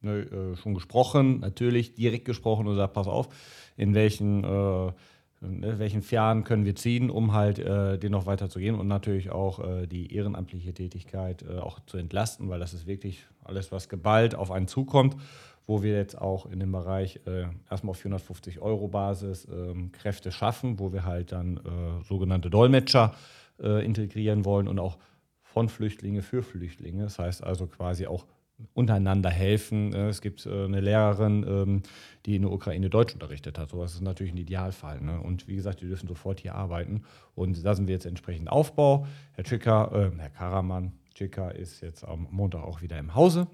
ne, 0.00 0.20
äh, 0.20 0.56
schon 0.56 0.74
gesprochen, 0.74 1.40
natürlich 1.40 1.94
direkt 1.94 2.24
gesprochen 2.24 2.66
und 2.66 2.76
sagt, 2.76 2.94
pass 2.94 3.08
auf, 3.08 3.28
in 3.76 3.94
welchen, 3.94 4.44
äh, 4.44 4.92
in 5.40 5.78
welchen 5.78 6.02
Jahren 6.02 6.44
können 6.44 6.64
wir 6.64 6.74
ziehen, 6.74 7.10
um 7.10 7.32
halt 7.32 7.58
äh, 7.58 7.98
den 7.98 8.12
noch 8.12 8.26
weiter 8.26 8.48
zu 8.48 8.58
gehen 8.58 8.74
und 8.74 8.88
natürlich 8.88 9.30
auch 9.30 9.60
äh, 9.60 9.86
die 9.86 10.14
ehrenamtliche 10.14 10.74
Tätigkeit 10.74 11.42
äh, 11.42 11.58
auch 11.58 11.80
zu 11.86 11.96
entlasten, 11.96 12.48
weil 12.48 12.60
das 12.60 12.74
ist 12.74 12.86
wirklich 12.86 13.26
alles, 13.44 13.72
was 13.72 13.88
geballt 13.88 14.34
auf 14.34 14.50
einen 14.50 14.68
zukommt, 14.68 15.16
wo 15.66 15.82
wir 15.82 15.96
jetzt 15.96 16.18
auch 16.18 16.46
in 16.46 16.60
dem 16.60 16.72
Bereich 16.72 17.20
erstmal 17.70 17.90
auf 17.90 17.98
450 17.98 18.60
Euro 18.60 18.88
Basis 18.88 19.46
ähm, 19.52 19.92
Kräfte 19.92 20.32
schaffen, 20.32 20.78
wo 20.78 20.94
wir 20.94 21.04
halt 21.04 21.30
dann 21.32 21.60
sogenannte 22.08 22.48
Dolmetscher 22.48 23.14
integrieren 23.58 24.46
wollen 24.46 24.66
und 24.66 24.78
auch 24.78 24.96
von 25.52 25.68
Flüchtlinge 25.68 26.22
für 26.22 26.42
Flüchtlinge. 26.42 27.04
Das 27.04 27.18
heißt 27.18 27.42
also 27.42 27.66
quasi 27.66 28.06
auch 28.06 28.26
untereinander 28.74 29.30
helfen. 29.30 29.92
Äh, 29.92 30.08
es 30.08 30.20
gibt 30.20 30.46
äh, 30.46 30.64
eine 30.64 30.80
Lehrerin, 30.80 31.44
ähm, 31.48 31.82
die 32.26 32.36
in 32.36 32.42
der 32.42 32.50
Ukraine 32.50 32.90
Deutsch 32.90 33.14
unterrichtet 33.14 33.58
hat. 33.58 33.70
So 33.70 33.80
das 33.80 33.94
ist 33.94 34.02
natürlich 34.02 34.32
ein 34.32 34.38
Idealfall. 34.38 35.00
Ne? 35.00 35.20
Und 35.20 35.48
wie 35.48 35.56
gesagt, 35.56 35.80
die 35.80 35.86
dürfen 35.86 36.08
sofort 36.08 36.40
hier 36.40 36.54
arbeiten. 36.54 37.02
Und 37.34 37.64
da 37.64 37.74
sind 37.74 37.86
wir 37.86 37.94
jetzt 37.94 38.06
entsprechend 38.06 38.50
Aufbau. 38.50 39.06
Herr 39.32 39.44
Tschicker, 39.44 39.92
äh, 39.92 40.18
Herr 40.18 40.30
Karaman, 40.30 40.92
Tschicker 41.14 41.54
ist 41.54 41.80
jetzt 41.80 42.04
am 42.04 42.26
Montag 42.30 42.62
auch 42.62 42.82
wieder 42.82 42.98
im 42.98 43.14
Hause. 43.14 43.46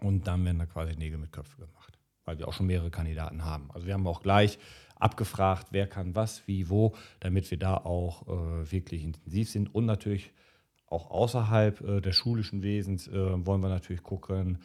Und 0.00 0.26
dann 0.26 0.44
werden 0.44 0.58
da 0.58 0.66
quasi 0.66 0.96
Nägel 0.96 1.18
mit 1.18 1.32
Köpfen 1.32 1.60
gemacht, 1.66 1.98
weil 2.24 2.38
wir 2.38 2.48
auch 2.48 2.52
schon 2.52 2.66
mehrere 2.66 2.90
Kandidaten 2.90 3.44
haben. 3.44 3.70
Also 3.72 3.86
wir 3.86 3.94
haben 3.94 4.06
auch 4.06 4.22
gleich 4.22 4.58
abgefragt, 4.96 5.68
wer 5.70 5.86
kann 5.86 6.14
was, 6.14 6.46
wie, 6.46 6.68
wo, 6.68 6.94
damit 7.20 7.50
wir 7.50 7.58
da 7.58 7.76
auch 7.76 8.26
äh, 8.28 8.70
wirklich 8.70 9.02
intensiv 9.02 9.50
sind 9.50 9.74
und 9.74 9.86
natürlich 9.86 10.32
auch 10.90 11.10
außerhalb 11.10 11.80
äh, 11.80 12.00
des 12.00 12.14
schulischen 12.16 12.62
Wesens 12.62 13.08
äh, 13.08 13.46
wollen 13.46 13.62
wir 13.62 13.68
natürlich 13.68 14.02
gucken. 14.02 14.58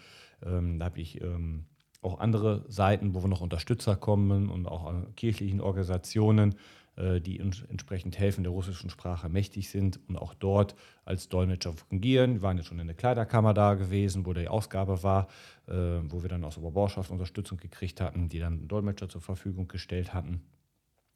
Ähm, 0.45 0.79
da 0.79 0.85
habe 0.85 0.99
ich 0.99 1.21
ähm, 1.21 1.65
auch 2.01 2.19
andere 2.19 2.65
Seiten, 2.67 3.15
wo 3.15 3.23
wir 3.23 3.27
noch 3.27 3.41
Unterstützer 3.41 3.95
kommen 3.95 4.49
und 4.49 4.67
auch 4.67 4.85
an 4.85 5.15
kirchlichen 5.15 5.61
Organisationen, 5.61 6.55
äh, 6.97 7.21
die 7.21 7.39
entsprechend 7.39 8.17
helfen, 8.17 8.43
der 8.43 8.51
russischen 8.51 8.89
Sprache 8.89 9.29
mächtig 9.29 9.69
sind 9.69 9.99
und 10.07 10.17
auch 10.17 10.33
dort 10.33 10.75
als 11.05 11.29
Dolmetscher 11.29 11.73
fungieren. 11.73 12.35
Wir 12.35 12.41
waren 12.41 12.57
jetzt 12.57 12.67
schon 12.67 12.79
in 12.79 12.87
der 12.87 12.95
Kleiderkammer 12.95 13.53
da 13.53 13.75
gewesen, 13.75 14.25
wo 14.25 14.33
die 14.33 14.47
Ausgabe 14.47 15.03
war, 15.03 15.27
äh, 15.67 15.73
wo 15.73 16.23
wir 16.23 16.29
dann 16.29 16.43
aus 16.43 16.57
Oberborschaft 16.57 17.11
Unterstützung 17.11 17.59
gekriegt 17.59 18.01
hatten, 18.01 18.29
die 18.29 18.39
dann 18.39 18.67
Dolmetscher 18.67 19.09
zur 19.09 19.21
Verfügung 19.21 19.67
gestellt 19.67 20.13
hatten. 20.13 20.41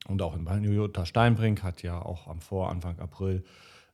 Und 0.07 0.21
auch 0.21 0.35
in 0.35 0.63
Jutta 0.63 1.05
Steinbrink 1.05 1.63
hat 1.63 1.81
ja 1.83 2.01
auch 2.01 2.27
am 2.27 2.39
Vor 2.41 2.69
Anfang 2.69 2.99
April 2.99 3.43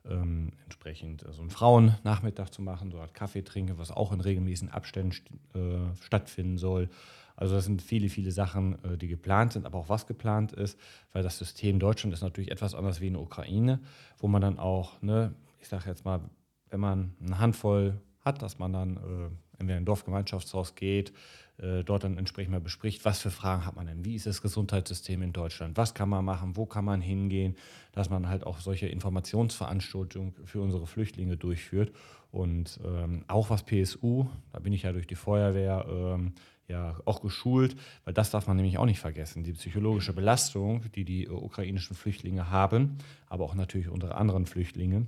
ähm, 0.09 0.51
entsprechend 0.63 1.25
so 1.31 1.41
einen 1.41 1.49
Frauennachmittag 1.49 2.49
zu 2.49 2.61
machen, 2.61 2.89
dort 2.89 3.13
Kaffee 3.13 3.43
trinken, 3.43 3.77
was 3.77 3.91
auch 3.91 4.11
in 4.11 4.21
regelmäßigen 4.21 4.73
Abständen 4.73 5.15
äh, 5.53 5.95
stattfinden 6.01 6.57
soll. 6.57 6.89
Also 7.35 7.55
das 7.55 7.65
sind 7.65 7.81
viele, 7.81 8.09
viele 8.09 8.31
Sachen, 8.31 8.83
äh, 8.83 8.97
die 8.97 9.07
geplant 9.07 9.53
sind, 9.53 9.65
aber 9.65 9.79
auch 9.79 9.89
was 9.89 10.07
geplant 10.07 10.53
ist, 10.53 10.79
weil 11.11 11.23
das 11.23 11.37
System 11.37 11.79
Deutschland 11.79 12.13
ist 12.13 12.21
natürlich 12.21 12.51
etwas 12.51 12.75
anders 12.75 13.01
wie 13.01 13.07
in 13.07 13.13
der 13.13 13.21
Ukraine, 13.21 13.79
wo 14.19 14.27
man 14.27 14.41
dann 14.41 14.59
auch, 14.59 15.01
ne, 15.01 15.33
ich 15.59 15.67
sage 15.67 15.89
jetzt 15.89 16.05
mal, 16.05 16.21
wenn 16.69 16.79
man 16.79 17.15
eine 17.21 17.39
Handvoll 17.39 17.99
hat, 18.21 18.41
dass 18.41 18.57
man 18.57 18.73
dann 18.73 18.97
äh, 18.97 19.29
entweder 19.57 19.77
in 19.77 19.83
ein 19.83 19.85
Dorfgemeinschaftshaus 19.85 20.75
geht, 20.75 21.13
äh, 21.57 21.83
dort 21.83 22.03
dann 22.03 22.17
entsprechend 22.17 22.51
mal 22.51 22.59
bespricht, 22.59 23.05
was 23.05 23.19
für 23.19 23.31
Fragen 23.31 23.65
hat 23.65 23.75
man 23.75 23.87
denn, 23.87 24.03
wie 24.03 24.15
ist 24.15 24.25
das 24.25 24.41
Gesundheitssystem 24.41 25.21
in 25.21 25.31
Deutschland, 25.31 25.77
was 25.77 25.93
kann 25.93 26.09
man 26.09 26.25
machen, 26.25 26.57
wo 26.57 26.65
kann 26.65 26.83
man 26.83 27.01
hingehen, 27.01 27.55
dass 27.93 28.09
man 28.09 28.27
halt 28.27 28.45
auch 28.45 28.59
solche 28.59 28.87
Informationsveranstaltungen 28.87 30.33
für 30.43 30.61
unsere 30.61 30.85
Flüchtlinge 30.85 31.37
durchführt. 31.37 31.93
Und 32.31 32.81
ähm, 32.83 33.23
auch 33.29 33.49
was 33.49 33.63
PSU, 33.63 34.25
da 34.51 34.59
bin 34.59 34.73
ich 34.73 34.83
ja 34.83 34.91
durch 34.91 35.07
die 35.07 35.15
Feuerwehr 35.15 35.85
ähm, 35.87 36.33
ja 36.67 36.97
auch 37.05 37.21
geschult, 37.21 37.77
weil 38.03 38.13
das 38.13 38.31
darf 38.31 38.47
man 38.47 38.57
nämlich 38.57 38.77
auch 38.77 38.85
nicht 38.85 38.99
vergessen. 38.99 39.43
Die 39.43 39.53
psychologische 39.53 40.11
Belastung, 40.11 40.81
die 40.95 41.05
die 41.05 41.29
ukrainischen 41.29 41.95
Flüchtlinge 41.95 42.49
haben, 42.49 42.97
aber 43.27 43.45
auch 43.45 43.55
natürlich 43.55 43.87
unsere 43.87 44.15
anderen 44.15 44.45
Flüchtlinge, 44.45 45.05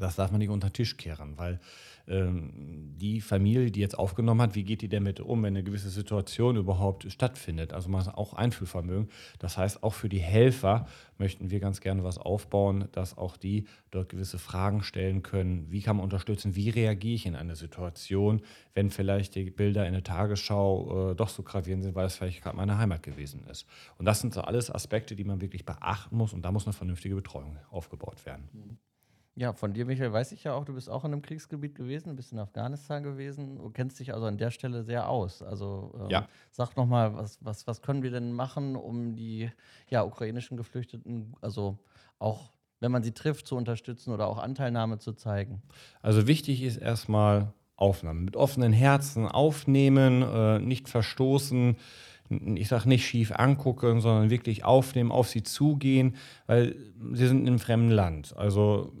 das 0.00 0.16
darf 0.16 0.30
man 0.30 0.38
nicht 0.38 0.50
unter 0.50 0.68
den 0.68 0.72
Tisch 0.72 0.96
kehren, 0.96 1.38
weil 1.38 1.60
ähm, 2.10 2.94
die 2.96 3.20
Familie, 3.20 3.70
die 3.70 3.80
jetzt 3.80 3.98
aufgenommen 3.98 4.42
hat, 4.42 4.54
wie 4.54 4.64
geht 4.64 4.82
die 4.82 4.88
damit 4.88 5.20
um, 5.20 5.42
wenn 5.42 5.54
eine 5.54 5.62
gewisse 5.62 5.90
Situation 5.90 6.56
überhaupt 6.56 7.10
stattfindet? 7.10 7.72
Also 7.72 7.88
man 7.88 8.04
hat 8.04 8.14
auch 8.14 8.34
Einfühlvermögen. 8.34 9.08
Das 9.38 9.56
heißt, 9.56 9.82
auch 9.82 9.94
für 9.94 10.08
die 10.08 10.18
Helfer 10.18 10.86
möchten 11.18 11.50
wir 11.50 11.60
ganz 11.60 11.80
gerne 11.80 12.02
was 12.02 12.18
aufbauen, 12.18 12.88
dass 12.92 13.16
auch 13.16 13.36
die 13.36 13.66
dort 13.90 14.08
gewisse 14.08 14.38
Fragen 14.38 14.82
stellen 14.82 15.22
können. 15.22 15.70
Wie 15.70 15.82
kann 15.82 15.96
man 15.96 16.04
unterstützen? 16.04 16.56
Wie 16.56 16.70
reagiere 16.70 17.14
ich 17.14 17.26
in 17.26 17.36
einer 17.36 17.56
Situation, 17.56 18.40
wenn 18.74 18.90
vielleicht 18.90 19.34
die 19.34 19.50
Bilder 19.50 19.86
in 19.86 19.92
der 19.92 20.02
Tagesschau 20.02 21.12
äh, 21.12 21.14
doch 21.14 21.28
so 21.28 21.42
gravierend 21.42 21.84
sind, 21.84 21.94
weil 21.94 22.06
es 22.06 22.16
vielleicht 22.16 22.42
gerade 22.42 22.56
meine 22.56 22.78
Heimat 22.78 23.02
gewesen 23.02 23.44
ist? 23.48 23.66
Und 23.98 24.06
das 24.06 24.20
sind 24.20 24.34
so 24.34 24.40
alles 24.40 24.70
Aspekte, 24.70 25.14
die 25.14 25.24
man 25.24 25.40
wirklich 25.40 25.64
beachten 25.64 26.16
muss 26.16 26.32
und 26.32 26.42
da 26.42 26.50
muss 26.50 26.66
eine 26.66 26.72
vernünftige 26.72 27.14
Betreuung 27.14 27.56
aufgebaut 27.70 28.26
werden. 28.26 28.48
Mhm. 28.52 28.78
Ja, 29.40 29.54
von 29.54 29.72
dir, 29.72 29.86
Michael, 29.86 30.12
weiß 30.12 30.32
ich 30.32 30.44
ja 30.44 30.52
auch, 30.52 30.66
du 30.66 30.74
bist 30.74 30.90
auch 30.90 31.02
in 31.02 31.14
einem 31.14 31.22
Kriegsgebiet 31.22 31.74
gewesen, 31.74 32.14
bist 32.14 32.30
in 32.30 32.38
Afghanistan 32.38 33.02
gewesen, 33.02 33.56
du 33.56 33.70
kennst 33.70 33.98
dich 33.98 34.12
also 34.12 34.26
an 34.26 34.36
der 34.36 34.50
Stelle 34.50 34.82
sehr 34.82 35.08
aus. 35.08 35.40
Also 35.40 35.94
ähm, 35.98 36.10
ja. 36.10 36.28
sag 36.50 36.76
nochmal, 36.76 37.14
was, 37.14 37.38
was, 37.40 37.66
was 37.66 37.80
können 37.80 38.02
wir 38.02 38.10
denn 38.10 38.32
machen, 38.32 38.76
um 38.76 39.16
die 39.16 39.50
ja, 39.88 40.04
ukrainischen 40.04 40.58
Geflüchteten, 40.58 41.32
also 41.40 41.78
auch 42.18 42.52
wenn 42.80 42.92
man 42.92 43.02
sie 43.02 43.12
trifft, 43.12 43.46
zu 43.46 43.56
unterstützen 43.56 44.12
oder 44.12 44.26
auch 44.26 44.36
Anteilnahme 44.36 44.98
zu 44.98 45.14
zeigen? 45.14 45.62
Also 46.02 46.26
wichtig 46.26 46.62
ist 46.62 46.76
erstmal 46.76 47.54
Aufnahme. 47.76 48.20
Mit 48.20 48.36
offenen 48.36 48.74
Herzen 48.74 49.26
aufnehmen, 49.26 50.20
äh, 50.20 50.58
nicht 50.58 50.90
verstoßen 50.90 51.78
ich 52.30 52.68
sage 52.68 52.88
nicht 52.88 53.06
schief 53.06 53.32
angucken, 53.32 54.00
sondern 54.00 54.30
wirklich 54.30 54.64
aufnehmen, 54.64 55.10
auf 55.10 55.28
sie 55.28 55.42
zugehen, 55.42 56.16
weil 56.46 56.76
sie 57.12 57.26
sind 57.26 57.40
in 57.40 57.48
einem 57.48 57.58
fremden 57.58 57.90
Land. 57.90 58.36
Also 58.36 58.92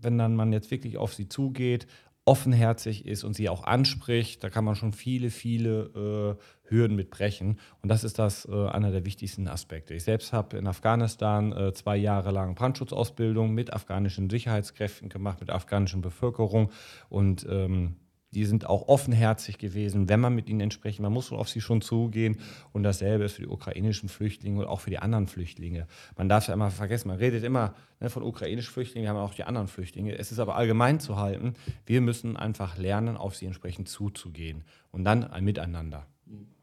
wenn 0.00 0.18
dann 0.18 0.34
man 0.34 0.52
jetzt 0.52 0.70
wirklich 0.70 0.98
auf 0.98 1.14
sie 1.14 1.28
zugeht, 1.28 1.86
offenherzig 2.24 3.06
ist 3.06 3.24
und 3.24 3.34
sie 3.34 3.48
auch 3.48 3.64
anspricht, 3.64 4.44
da 4.44 4.50
kann 4.50 4.64
man 4.64 4.76
schon 4.76 4.92
viele, 4.92 5.30
viele 5.30 6.38
äh, 6.38 6.70
Hürden 6.70 6.96
mitbrechen. 6.96 7.58
Und 7.82 7.88
das 7.88 8.04
ist 8.04 8.18
das 8.18 8.46
äh, 8.46 8.68
einer 8.68 8.92
der 8.92 9.04
wichtigsten 9.04 9.48
Aspekte. 9.48 9.94
Ich 9.94 10.04
selbst 10.04 10.32
habe 10.32 10.56
in 10.56 10.66
Afghanistan 10.66 11.52
äh, 11.52 11.72
zwei 11.72 11.96
Jahre 11.96 12.30
lang 12.30 12.54
Brandschutzausbildung 12.54 13.52
mit 13.52 13.72
afghanischen 13.72 14.30
Sicherheitskräften 14.30 15.08
gemacht, 15.08 15.40
mit 15.40 15.50
afghanischen 15.50 16.00
Bevölkerung 16.00 16.70
und 17.08 17.44
ähm, 17.48 17.96
die 18.34 18.44
sind 18.44 18.66
auch 18.66 18.88
offenherzig 18.88 19.58
gewesen, 19.58 20.08
wenn 20.08 20.20
man 20.20 20.34
mit 20.34 20.48
ihnen 20.48 20.60
entspricht. 20.60 21.00
Man 21.00 21.12
muss 21.12 21.32
auf 21.32 21.48
sie 21.48 21.60
schon 21.60 21.82
zugehen. 21.82 22.38
Und 22.72 22.82
dasselbe 22.82 23.24
ist 23.24 23.34
für 23.34 23.42
die 23.42 23.48
ukrainischen 23.48 24.08
Flüchtlinge 24.08 24.60
und 24.60 24.66
auch 24.66 24.80
für 24.80 24.90
die 24.90 24.98
anderen 24.98 25.26
Flüchtlinge. 25.26 25.86
Man 26.16 26.28
darf 26.28 26.48
ja 26.48 26.54
immer 26.54 26.70
vergessen, 26.70 27.08
man 27.08 27.18
redet 27.18 27.44
immer 27.44 27.74
ne, 28.00 28.08
von 28.08 28.22
ukrainischen 28.22 28.72
Flüchtlingen, 28.72 29.04
wir 29.04 29.10
haben 29.10 29.24
auch 29.24 29.34
die 29.34 29.44
anderen 29.44 29.68
Flüchtlinge. 29.68 30.16
Es 30.16 30.32
ist 30.32 30.38
aber 30.38 30.56
allgemein 30.56 30.98
zu 30.98 31.16
halten, 31.16 31.54
wir 31.84 32.00
müssen 32.00 32.36
einfach 32.36 32.78
lernen, 32.78 33.16
auf 33.16 33.36
sie 33.36 33.46
entsprechend 33.46 33.88
zuzugehen. 33.88 34.64
Und 34.90 35.04
dann 35.04 35.24
ein 35.24 35.44
Miteinander. 35.44 36.06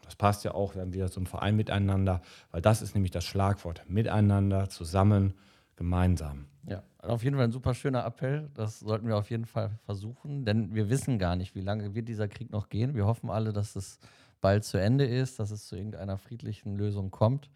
Das 0.03 0.15
passt 0.15 0.43
ja 0.43 0.55
auch, 0.55 0.73
wir 0.73 0.81
haben 0.81 0.93
wieder 0.93 1.07
so 1.07 1.21
ein 1.21 1.27
Verein 1.27 1.55
miteinander, 1.55 2.21
weil 2.49 2.63
das 2.63 2.81
ist 2.81 2.95
nämlich 2.95 3.11
das 3.11 3.25
Schlagwort. 3.25 3.83
Miteinander, 3.87 4.67
zusammen, 4.67 5.35
gemeinsam. 5.79 6.45
Ja, 6.67 6.83
auf 7.01 7.23
jeden 7.23 7.37
Fall 7.37 7.45
ein 7.45 7.53
super 7.53 7.73
schöner 7.73 8.05
Appell. 8.05 8.49
Das 8.53 8.81
sollten 8.81 9.07
wir 9.07 9.15
auf 9.15 9.29
jeden 9.29 9.45
Fall 9.45 9.71
versuchen, 9.85 10.43
denn 10.43 10.75
wir 10.75 10.89
wissen 10.89 11.17
gar 11.17 11.37
nicht, 11.37 11.55
wie 11.55 11.61
lange 11.61 11.95
wird 11.95 12.09
dieser 12.09 12.27
Krieg 12.27 12.51
noch 12.51 12.67
gehen. 12.67 12.95
Wir 12.95 13.05
hoffen 13.05 13.29
alle, 13.29 13.53
dass 13.53 13.77
es 13.77 13.97
bald 14.41 14.65
zu 14.65 14.77
Ende 14.77 15.05
ist, 15.05 15.39
dass 15.39 15.51
es 15.51 15.67
zu 15.67 15.77
irgendeiner 15.77 16.17
friedlichen 16.17 16.75
Lösung 16.75 17.11
kommt. 17.11 17.49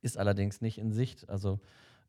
Ist 0.00 0.16
allerdings 0.16 0.62
nicht 0.62 0.78
in 0.78 0.90
Sicht. 0.90 1.28
Also 1.28 1.60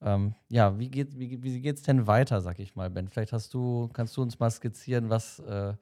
ähm, 0.01 0.35
ja, 0.47 0.79
wie 0.79 0.89
geht 0.89 1.19
wie, 1.19 1.43
wie 1.43 1.59
geht's 1.59 1.81
denn 1.81 2.07
weiter, 2.07 2.39
sag 2.39 2.59
ich 2.59 2.75
mal, 2.75 2.89
Ben? 2.89 3.09
Vielleicht 3.09 3.33
hast 3.33 3.53
du, 3.53 3.89
kannst 3.91 4.15
du 4.15 4.21
uns 4.21 4.39
mal 4.39 4.49
skizzieren, 4.49 5.09
was, 5.09 5.39
äh, 5.39 5.73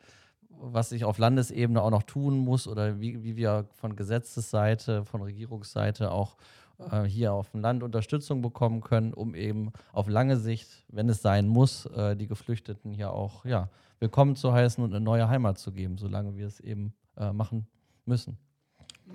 was 0.49 0.89
sich 0.89 1.05
auf 1.05 1.19
Landesebene 1.19 1.79
auch 1.79 1.91
noch 1.91 2.03
tun 2.03 2.39
muss 2.39 2.67
oder 2.67 2.99
wie, 2.99 3.23
wie 3.23 3.35
wir 3.35 3.67
von 3.75 3.95
Gesetzesseite, 3.95 5.05
von 5.05 5.21
Regierungsseite 5.21 6.09
auch 6.09 6.37
äh, 6.79 7.03
hier 7.03 7.33
auf 7.33 7.51
dem 7.51 7.61
Land 7.61 7.83
Unterstützung 7.83 8.41
bekommen 8.41 8.81
können, 8.81 9.13
um 9.13 9.35
eben 9.35 9.71
auf 9.91 10.07
lange 10.07 10.37
Sicht, 10.37 10.83
wenn 10.89 11.09
es 11.09 11.21
sein 11.21 11.47
muss, 11.47 11.85
äh, 11.87 12.15
die 12.15 12.27
Geflüchteten 12.27 12.91
hier 12.91 13.11
auch 13.11 13.45
ja, 13.45 13.69
willkommen 13.99 14.35
zu 14.35 14.53
heißen 14.53 14.83
und 14.83 14.93
eine 14.93 15.03
neue 15.03 15.29
Heimat 15.29 15.57
zu 15.57 15.71
geben, 15.71 15.97
solange 15.97 16.35
wir 16.35 16.47
es 16.47 16.59
eben 16.59 16.93
äh, 17.17 17.31
machen 17.31 17.67
müssen. 18.05 18.37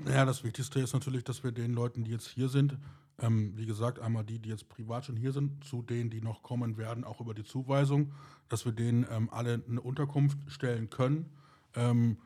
Ja, 0.06 0.24
das 0.24 0.44
Wichtigste 0.44 0.80
ist 0.80 0.92
natürlich, 0.92 1.24
dass 1.24 1.42
wir 1.42 1.52
den 1.52 1.72
Leuten, 1.72 2.04
die 2.04 2.12
jetzt 2.12 2.28
hier 2.28 2.48
sind, 2.48 2.78
ähm, 3.18 3.52
wie 3.56 3.66
gesagt, 3.66 3.98
einmal 3.98 4.24
die, 4.24 4.38
die 4.38 4.48
jetzt 4.48 4.68
privat 4.68 5.04
schon 5.04 5.16
hier 5.16 5.32
sind, 5.32 5.62
zu 5.64 5.82
denen, 5.82 6.10
die 6.10 6.20
noch 6.20 6.42
kommen 6.42 6.76
werden, 6.76 7.04
auch 7.04 7.20
über 7.20 7.34
die 7.34 7.44
Zuweisung, 7.44 8.12
dass 8.48 8.64
wir 8.64 8.72
denen 8.72 9.06
ähm, 9.10 9.28
alle 9.30 9.62
eine 9.68 9.80
Unterkunft 9.80 10.38
stellen 10.46 10.90
können. 10.90 11.30
Ähm, 11.74 12.18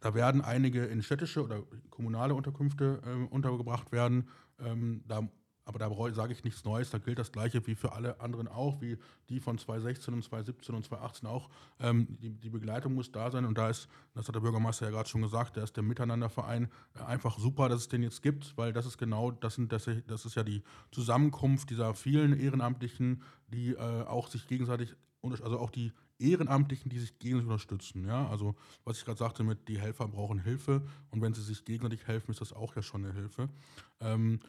da 0.00 0.14
werden 0.14 0.40
einige 0.42 0.84
in 0.84 1.02
städtische 1.02 1.42
oder 1.42 1.62
kommunale 1.90 2.34
Unterkünfte 2.34 3.00
äh, 3.04 3.32
untergebracht 3.32 3.90
werden. 3.92 4.28
Ähm, 4.60 5.02
da, 5.06 5.28
aber 5.64 5.78
da 5.78 5.90
sage 6.14 6.32
ich 6.32 6.44
nichts 6.44 6.64
Neues, 6.64 6.90
da 6.90 6.96
gilt 6.96 7.18
das 7.18 7.30
Gleiche 7.30 7.66
wie 7.66 7.74
für 7.74 7.92
alle 7.92 8.20
anderen 8.20 8.48
auch, 8.48 8.80
wie 8.80 8.96
die 9.28 9.38
von 9.38 9.58
2016 9.58 10.14
und 10.14 10.24
2017 10.24 10.74
und 10.74 10.84
2018 10.84 11.28
auch. 11.28 11.50
Ähm, 11.78 12.16
die, 12.22 12.30
die, 12.30 12.48
Begleitung 12.48 12.94
muss 12.94 13.12
da 13.12 13.30
sein 13.30 13.44
und 13.44 13.58
da 13.58 13.68
ist, 13.68 13.88
das 14.14 14.26
hat 14.26 14.34
der 14.34 14.40
Bürgermeister 14.40 14.86
ja 14.86 14.92
gerade 14.92 15.08
schon 15.08 15.20
gesagt, 15.20 15.58
da 15.58 15.62
ist 15.62 15.76
der 15.76 15.82
Miteinanderverein 15.82 16.70
äh, 16.94 17.02
einfach 17.02 17.38
super, 17.38 17.68
dass 17.68 17.82
es 17.82 17.88
den 17.88 18.02
jetzt 18.02 18.22
gibt, 18.22 18.56
weil 18.56 18.72
das 18.72 18.86
ist 18.86 18.96
genau, 18.96 19.30
das, 19.30 19.56
sind, 19.56 19.70
das, 19.70 19.86
ist 19.86 20.34
ja 20.34 20.42
die 20.42 20.62
Zusammenkunft 20.90 21.68
dieser 21.68 21.92
vielen 21.94 22.38
Ehrenamtlichen, 22.38 23.22
die 23.48 23.72
äh, 23.72 24.04
auch 24.04 24.28
sich 24.28 24.46
gegenseitig, 24.46 24.94
also 25.22 25.58
auch 25.58 25.70
die 25.70 25.92
Ehrenamtlichen, 26.18 26.90
die 26.90 26.98
sich 26.98 27.18
gegenseitig 27.18 27.50
unterstützen. 27.50 28.06
Ja? 28.06 28.28
Also, 28.28 28.54
was 28.84 28.98
ich 28.98 29.04
gerade 29.04 29.18
sagte, 29.18 29.44
mit 29.44 29.68
die 29.68 29.80
Helfer 29.80 30.08
brauchen 30.08 30.38
Hilfe 30.38 30.82
und 31.10 31.22
wenn 31.22 31.34
sie 31.34 31.42
sich 31.42 31.64
gegenseitig 31.64 32.06
helfen, 32.06 32.30
ist 32.30 32.40
das 32.40 32.52
auch 32.52 32.74
ja 32.76 32.82
schon 32.82 33.04
eine 33.04 33.14
Hilfe. 33.14 33.48
Ähm, 34.00 34.40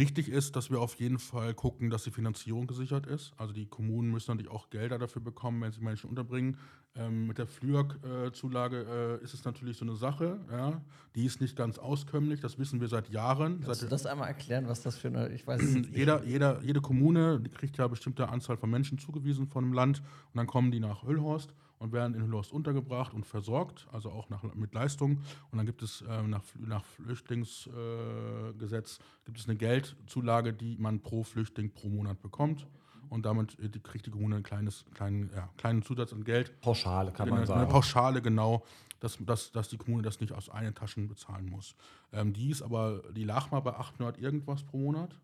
Wichtig 0.00 0.30
ist, 0.30 0.56
dass 0.56 0.70
wir 0.70 0.80
auf 0.80 0.94
jeden 0.94 1.18
Fall 1.18 1.52
gucken, 1.52 1.90
dass 1.90 2.04
die 2.04 2.10
Finanzierung 2.10 2.66
gesichert 2.66 3.06
ist. 3.06 3.32
Also 3.36 3.52
die 3.52 3.66
Kommunen 3.66 4.10
müssen 4.10 4.30
natürlich 4.30 4.50
auch 4.50 4.70
Gelder 4.70 4.98
dafür 4.98 5.20
bekommen, 5.20 5.60
wenn 5.60 5.72
sie 5.72 5.82
Menschen 5.82 6.08
unterbringen. 6.08 6.56
Ähm, 6.94 7.26
mit 7.26 7.36
der 7.36 7.46
FLÜAG-Zulage 7.46 9.18
äh, 9.20 9.22
ist 9.22 9.34
es 9.34 9.44
natürlich 9.44 9.76
so 9.76 9.84
eine 9.84 9.96
Sache. 9.96 10.40
Ja? 10.50 10.80
Die 11.14 11.26
ist 11.26 11.42
nicht 11.42 11.54
ganz 11.54 11.78
auskömmlich, 11.78 12.40
das 12.40 12.58
wissen 12.58 12.80
wir 12.80 12.88
seit 12.88 13.10
Jahren. 13.10 13.60
Kannst 13.60 13.80
seit 13.80 13.90
du 13.90 13.90
das 13.90 14.06
einmal 14.06 14.28
erklären, 14.28 14.68
was 14.68 14.80
das 14.80 14.96
für 14.96 15.08
eine, 15.08 15.28
ich 15.34 15.46
weiß 15.46 15.60
jeder, 15.92 16.24
jeder, 16.24 16.62
Jede 16.62 16.80
Kommune 16.80 17.42
kriegt 17.54 17.76
ja 17.76 17.84
eine 17.84 17.90
bestimmte 17.90 18.30
Anzahl 18.30 18.56
von 18.56 18.70
Menschen 18.70 18.96
zugewiesen 18.96 19.48
von 19.48 19.64
einem 19.64 19.74
Land 19.74 19.98
und 19.98 20.38
dann 20.38 20.46
kommen 20.46 20.70
die 20.70 20.80
nach 20.80 21.02
Hüllhorst 21.02 21.52
und 21.80 21.92
werden 21.92 22.14
in 22.14 22.22
Hüllhorst 22.22 22.52
untergebracht 22.52 23.12
und 23.14 23.26
versorgt, 23.26 23.88
also 23.90 24.10
auch 24.10 24.28
nach, 24.28 24.44
mit 24.54 24.72
Leistung. 24.74 25.22
Und 25.50 25.56
dann 25.56 25.66
gibt 25.66 25.82
es 25.82 26.02
äh, 26.02 26.22
nach, 26.22 26.42
nach 26.58 26.84
Flüchtlingsgesetz 26.84 29.00
gibt 29.24 29.38
es 29.38 29.48
eine 29.48 29.56
Geldzulage, 29.56 30.52
die 30.52 30.76
man 30.78 31.00
pro 31.00 31.24
Flüchtling 31.24 31.72
pro 31.72 31.88
Monat 31.88 32.20
bekommt. 32.20 32.66
Und 33.08 33.24
damit 33.24 33.58
äh, 33.58 33.70
kriegt 33.82 34.04
die 34.06 34.10
Kommune 34.10 34.34
einen 34.36 34.44
kleines, 34.44 34.84
kleinen, 34.94 35.30
ja, 35.34 35.48
kleinen 35.56 35.82
Zusatz 35.82 36.12
an 36.12 36.22
Geld. 36.22 36.60
Pauschale 36.60 37.12
kann 37.12 37.30
man 37.30 37.38
Eine, 37.38 37.46
sagen. 37.46 37.60
eine 37.60 37.70
Pauschale, 37.70 38.20
genau, 38.20 38.62
dass, 39.00 39.16
dass, 39.18 39.50
dass 39.50 39.70
die 39.70 39.78
Kommune 39.78 40.02
das 40.02 40.20
nicht 40.20 40.34
aus 40.34 40.50
eigenen 40.50 40.74
Taschen 40.74 41.08
bezahlen 41.08 41.46
muss. 41.46 41.74
Ähm, 42.12 42.34
die 42.34 42.50
ist 42.50 42.60
aber, 42.60 43.02
die 43.16 43.24
lag 43.24 43.50
mal 43.50 43.60
bei 43.60 43.72
800 43.72 44.18
irgendwas 44.18 44.64
pro 44.64 44.76
Monat. 44.76 45.16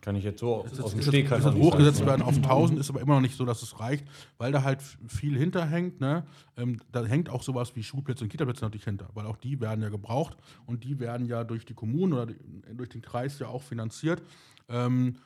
Kann 0.00 0.16
ich 0.16 0.24
jetzt 0.24 0.40
so 0.40 0.64
aus, 0.64 0.92
dem 0.92 1.02
Stegreif 1.02 1.44
ist 1.44 1.54
hochgesetzt 1.54 2.06
werden 2.06 2.22
auf 2.22 2.36
1000, 2.36 2.80
ist 2.80 2.88
aber 2.88 3.02
immer 3.02 3.16
noch 3.16 3.20
nicht 3.20 3.36
so, 3.36 3.44
dass 3.44 3.62
es 3.62 3.80
reicht, 3.80 4.06
weil 4.38 4.50
da 4.50 4.62
halt 4.62 4.80
viel 5.08 5.36
hinterhängt. 5.36 6.00
Ne? 6.00 6.24
Ähm, 6.56 6.80
da 6.90 7.04
hängt 7.04 7.28
auch 7.28 7.42
sowas 7.42 7.76
wie 7.76 7.82
Schulplätze 7.82 8.24
und 8.24 8.30
Kitaplätze 8.30 8.64
natürlich 8.64 8.84
hinter, 8.84 9.10
weil 9.12 9.26
auch 9.26 9.36
die 9.36 9.60
werden 9.60 9.82
ja 9.82 9.90
gebraucht 9.90 10.38
und 10.64 10.84
die 10.84 11.00
werden 11.00 11.26
ja 11.26 11.44
durch 11.44 11.66
die 11.66 11.74
Kommunen 11.74 12.14
oder 12.14 12.26
die, 12.26 12.36
durch 12.74 12.88
den 12.88 13.02
Kreis 13.02 13.38
ja 13.38 13.48
auch 13.48 13.62
finanziert. 13.62 14.22
Ähm, 14.70 15.16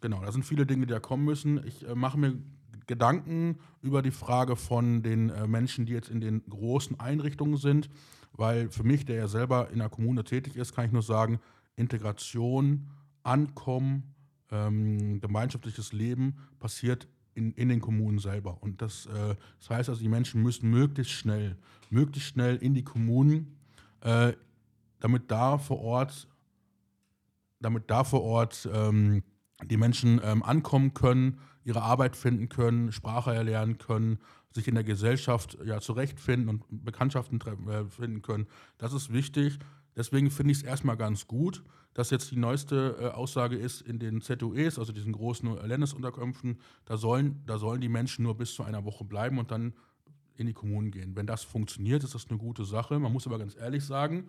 genau, 0.00 0.22
da 0.22 0.32
sind 0.32 0.46
viele 0.46 0.64
Dinge, 0.64 0.86
die 0.86 0.92
da 0.92 1.00
kommen 1.00 1.26
müssen. 1.26 1.62
Ich 1.66 1.86
äh, 1.86 1.94
mache 1.94 2.18
mir 2.18 2.38
Gedanken 2.86 3.58
über 3.82 4.00
die 4.00 4.10
Frage 4.10 4.56
von 4.56 5.02
den 5.02 5.28
äh, 5.28 5.46
Menschen, 5.46 5.84
die 5.84 5.92
jetzt 5.92 6.08
in 6.08 6.22
den 6.22 6.42
großen 6.48 6.98
Einrichtungen 6.98 7.58
sind, 7.58 7.90
weil 8.32 8.70
für 8.70 8.84
mich, 8.84 9.04
der 9.04 9.16
ja 9.16 9.28
selber 9.28 9.68
in 9.70 9.80
der 9.80 9.90
Kommune 9.90 10.24
tätig 10.24 10.56
ist, 10.56 10.74
kann 10.74 10.86
ich 10.86 10.92
nur 10.92 11.02
sagen, 11.02 11.40
Integration, 11.76 12.88
Ankommen, 13.22 14.14
ähm, 14.50 15.20
gemeinschaftliches 15.20 15.92
Leben 15.92 16.36
passiert 16.58 17.08
in, 17.34 17.52
in 17.52 17.68
den 17.68 17.80
Kommunen 17.80 18.18
selber. 18.18 18.58
Und 18.60 18.82
das, 18.82 19.06
äh, 19.06 19.34
das 19.58 19.70
heißt 19.70 19.88
also, 19.88 20.00
die 20.00 20.08
Menschen 20.08 20.42
müssen 20.42 20.70
möglichst 20.70 21.12
schnell, 21.12 21.56
möglichst 21.90 22.30
schnell 22.30 22.56
in 22.56 22.74
die 22.74 22.84
Kommunen, 22.84 23.56
äh, 24.00 24.32
damit 25.00 25.30
da 25.30 25.58
vor 25.58 25.80
Ort, 25.80 26.28
damit 27.60 27.90
da 27.90 28.04
vor 28.04 28.22
Ort 28.22 28.68
ähm, 28.72 29.22
die 29.64 29.76
Menschen 29.76 30.20
ähm, 30.22 30.42
ankommen 30.42 30.94
können, 30.94 31.38
ihre 31.64 31.82
Arbeit 31.82 32.16
finden 32.16 32.48
können, 32.48 32.92
Sprache 32.92 33.32
erlernen 33.32 33.78
können, 33.78 34.18
sich 34.50 34.68
in 34.68 34.74
der 34.74 34.84
Gesellschaft 34.84 35.56
ja, 35.64 35.80
zurechtfinden 35.80 36.48
und 36.48 36.84
Bekanntschaften 36.84 37.40
äh, 37.40 37.84
finden 37.86 38.22
können. 38.22 38.46
Das 38.78 38.92
ist 38.92 39.12
wichtig. 39.12 39.58
Deswegen 39.96 40.30
finde 40.30 40.52
ich 40.52 40.58
es 40.58 40.64
erstmal 40.64 40.96
ganz 40.96 41.26
gut, 41.26 41.62
dass 41.94 42.10
jetzt 42.10 42.30
die 42.30 42.38
neueste 42.38 42.96
äh, 42.98 43.06
Aussage 43.08 43.56
ist 43.56 43.82
in 43.82 43.98
den 43.98 44.20
ZUEs, 44.22 44.78
also 44.78 44.92
diesen 44.92 45.12
großen 45.12 45.54
Landesunterkünften, 45.66 46.58
da 46.84 46.96
sollen, 46.96 47.42
da 47.46 47.58
sollen 47.58 47.80
die 47.80 47.88
Menschen 47.88 48.22
nur 48.22 48.36
bis 48.36 48.54
zu 48.54 48.62
einer 48.62 48.84
Woche 48.84 49.04
bleiben 49.04 49.38
und 49.38 49.50
dann 49.50 49.74
in 50.36 50.46
die 50.46 50.54
Kommunen 50.54 50.90
gehen. 50.90 51.14
Wenn 51.14 51.26
das 51.26 51.44
funktioniert, 51.44 52.04
ist 52.04 52.14
das 52.14 52.28
eine 52.28 52.38
gute 52.38 52.64
Sache. 52.64 52.98
Man 52.98 53.12
muss 53.12 53.26
aber 53.26 53.38
ganz 53.38 53.56
ehrlich 53.56 53.84
sagen, 53.84 54.28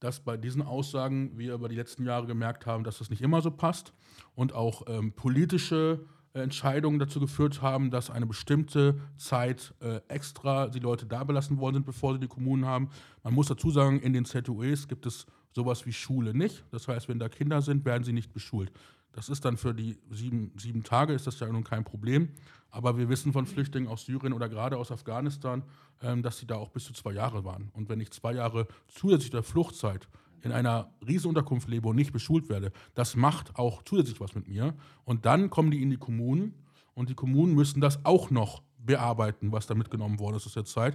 dass 0.00 0.20
bei 0.20 0.36
diesen 0.36 0.62
Aussagen 0.62 1.38
wir 1.38 1.54
über 1.54 1.68
die 1.68 1.76
letzten 1.76 2.04
Jahre 2.04 2.26
gemerkt 2.26 2.66
haben, 2.66 2.84
dass 2.84 2.98
das 2.98 3.10
nicht 3.10 3.22
immer 3.22 3.40
so 3.40 3.50
passt 3.50 3.92
und 4.34 4.52
auch 4.52 4.82
ähm, 4.88 5.12
politische 5.12 6.04
Entscheidungen 6.42 6.98
dazu 6.98 7.20
geführt 7.20 7.62
haben, 7.62 7.90
dass 7.90 8.10
eine 8.10 8.26
bestimmte 8.26 9.00
Zeit 9.16 9.74
äh, 9.80 10.00
extra 10.08 10.68
die 10.68 10.78
Leute 10.78 11.06
da 11.06 11.24
belassen 11.24 11.58
worden 11.58 11.76
sind, 11.76 11.86
bevor 11.86 12.14
sie 12.14 12.20
die 12.20 12.28
Kommunen 12.28 12.66
haben. 12.66 12.90
Man 13.22 13.34
muss 13.34 13.48
dazu 13.48 13.70
sagen, 13.70 14.00
in 14.00 14.12
den 14.12 14.24
ZUEs 14.24 14.88
gibt 14.88 15.06
es 15.06 15.26
sowas 15.52 15.86
wie 15.86 15.92
Schule 15.92 16.34
nicht. 16.34 16.64
Das 16.70 16.86
heißt, 16.88 17.08
wenn 17.08 17.18
da 17.18 17.28
Kinder 17.28 17.62
sind, 17.62 17.84
werden 17.84 18.04
sie 18.04 18.12
nicht 18.12 18.32
beschult. 18.32 18.70
Das 19.12 19.30
ist 19.30 19.46
dann 19.46 19.56
für 19.56 19.72
die 19.72 19.98
sieben, 20.10 20.52
sieben 20.58 20.82
Tage, 20.82 21.14
ist 21.14 21.26
das 21.26 21.40
ja 21.40 21.48
nun 21.48 21.64
kein 21.64 21.84
Problem. 21.84 22.28
Aber 22.70 22.98
wir 22.98 23.08
wissen 23.08 23.32
von 23.32 23.46
Flüchtlingen 23.46 23.88
aus 23.88 24.04
Syrien 24.04 24.34
oder 24.34 24.50
gerade 24.50 24.76
aus 24.76 24.92
Afghanistan, 24.92 25.62
ähm, 26.02 26.22
dass 26.22 26.36
sie 26.38 26.46
da 26.46 26.56
auch 26.56 26.68
bis 26.68 26.84
zu 26.84 26.92
zwei 26.92 27.12
Jahre 27.12 27.42
waren. 27.42 27.70
Und 27.72 27.88
wenn 27.88 28.00
ich 28.00 28.10
zwei 28.10 28.34
Jahre 28.34 28.68
zusätzlich 28.88 29.30
der 29.30 29.42
Fluchtzeit 29.42 30.06
in 30.42 30.52
einer 30.52 30.90
Riesenunterkunft 31.06 31.68
lebe 31.68 31.88
und 31.88 31.96
nicht 31.96 32.12
beschult 32.12 32.48
werde, 32.48 32.72
das 32.94 33.16
macht 33.16 33.56
auch 33.56 33.82
zusätzlich 33.82 34.20
was 34.20 34.34
mit 34.34 34.48
mir. 34.48 34.74
Und 35.04 35.26
dann 35.26 35.50
kommen 35.50 35.70
die 35.70 35.82
in 35.82 35.90
die 35.90 35.96
Kommunen 35.96 36.54
und 36.94 37.10
die 37.10 37.14
Kommunen 37.14 37.54
müssen 37.54 37.80
das 37.80 38.04
auch 38.04 38.30
noch 38.30 38.62
bearbeiten, 38.78 39.52
was 39.52 39.66
da 39.66 39.74
mitgenommen 39.74 40.18
worden 40.18 40.36
ist 40.36 40.46
aus 40.46 40.54
der 40.54 40.64
Zeit. 40.64 40.94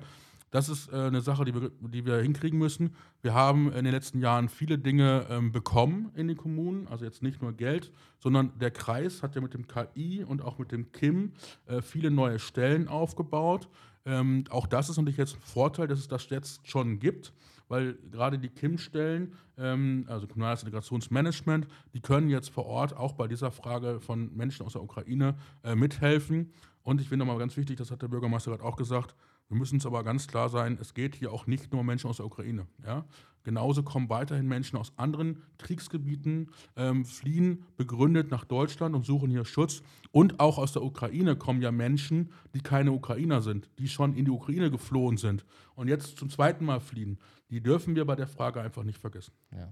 Das 0.51 0.67
ist 0.67 0.91
äh, 0.91 0.98
eine 0.98 1.21
Sache, 1.21 1.45
die 1.45 1.55
wir, 1.55 1.71
die 1.79 2.05
wir 2.05 2.17
hinkriegen 2.17 2.60
müssen. 2.60 2.93
Wir 3.21 3.33
haben 3.33 3.71
in 3.71 3.86
den 3.86 3.93
letzten 3.93 4.19
Jahren 4.19 4.50
viele 4.50 4.77
Dinge 4.77 5.25
ähm, 5.29 5.53
bekommen 5.53 6.12
in 6.13 6.27
den 6.27 6.36
Kommunen, 6.36 6.88
also 6.89 7.05
jetzt 7.05 7.24
nicht 7.24 7.41
nur 7.41 7.53
Geld, 7.53 7.91
sondern 8.19 8.51
der 8.60 8.71
Kreis 8.71 9.24
hat 9.24 9.36
ja 9.36 9.41
mit 9.41 9.53
dem 9.53 9.65
KI 9.67 10.25
und 10.25 10.41
auch 10.41 10.57
mit 10.57 10.74
dem 10.74 10.91
KIM 10.91 11.31
äh, 11.67 11.81
viele 11.81 12.12
neue 12.12 12.38
Stellen 12.38 12.89
aufgebaut. 12.89 13.69
Ähm, 14.05 14.43
auch 14.50 14.67
das 14.67 14.89
ist 14.89 14.98
natürlich 14.98 15.17
jetzt 15.17 15.36
ein 15.36 15.41
Vorteil, 15.41 15.88
dass 15.88 16.00
es 16.00 16.10
das 16.10 16.29
jetzt 16.29 16.67
schon 16.67 17.00
gibt, 17.00 17.33
weil 17.72 17.98
gerade 18.12 18.38
die 18.38 18.50
KIM-Stellen, 18.50 19.34
ähm, 19.58 20.06
also 20.08 20.28
Kommunales 20.28 20.62
Integrationsmanagement, 20.62 21.68
die 21.94 22.01
können 22.01 22.30
jetzt 22.30 22.50
vor 22.50 22.66
Ort 22.66 22.96
auch 22.96 23.13
bei 23.13 23.30
dieser 23.30 23.50
Frage 23.50 24.01
von 24.01 24.36
Menschen 24.36 24.66
aus 24.66 24.74
der 24.74 24.84
Ukraine 24.84 25.36
äh, 25.63 25.74
mithelfen. 25.74 26.51
Und 26.84 27.00
ich 27.00 27.07
finde 27.07 27.25
nochmal 27.25 27.40
ganz 27.40 27.55
wichtig, 27.55 27.77
das 27.77 27.90
hat 27.90 28.01
der 28.01 28.10
Bürgermeister 28.10 28.51
gerade 28.51 28.64
auch 28.64 28.75
gesagt, 28.75 29.16
wir 29.51 29.57
müssen 29.57 29.75
uns 29.75 29.85
aber 29.85 30.05
ganz 30.05 30.27
klar 30.27 30.48
sein, 30.48 30.77
es 30.79 30.94
geht 30.94 31.14
hier 31.14 31.33
auch 31.33 31.46
nicht 31.46 31.74
nur 31.74 31.81
um 31.81 31.85
Menschen 31.85 32.09
aus 32.09 32.18
der 32.18 32.25
Ukraine. 32.25 32.68
Ja? 32.85 33.03
Genauso 33.44 33.83
kommen 33.83 34.09
weiterhin 34.09 34.48
Menschen 34.48 34.77
aus 34.77 34.94
anderen 34.96 35.44
Kriegsgebieten, 35.57 36.51
ähm, 36.77 37.03
fliehen 37.03 37.66
begründet 37.75 38.31
nach 38.31 38.46
Deutschland 38.46 38.96
und 38.96 39.05
suchen 39.05 39.29
hier 39.29 39.44
Schutz. 39.44 39.83
Und 40.11 40.40
auch 40.40 40.57
aus 40.57 40.72
der 40.72 40.83
Ukraine 40.83 41.35
kommen 41.35 41.61
ja 41.61 41.70
Menschen, 41.70 42.31
die 42.53 42.61
keine 42.61 42.94
Ukrainer 42.94 43.42
sind, 43.42 43.70
die 43.77 43.90
schon 43.90 44.16
in 44.16 44.24
die 44.24 44.31
Ukraine 44.31 44.72
geflohen 44.72 45.18
sind 45.18 45.44
und 45.75 45.90
jetzt 45.90 46.18
zum 46.18 46.29
zweiten 46.29 46.64
Mal 46.64 46.79
fliehen. 46.79 47.20
Die 47.50 47.59
dürfen 47.59 47.94
wir 47.98 48.05
bei 48.05 48.16
der 48.16 48.27
Frage 48.27 48.61
einfach 48.61 48.83
nicht 48.83 49.00
vergessen. 49.00 49.33
Ja. 49.51 49.68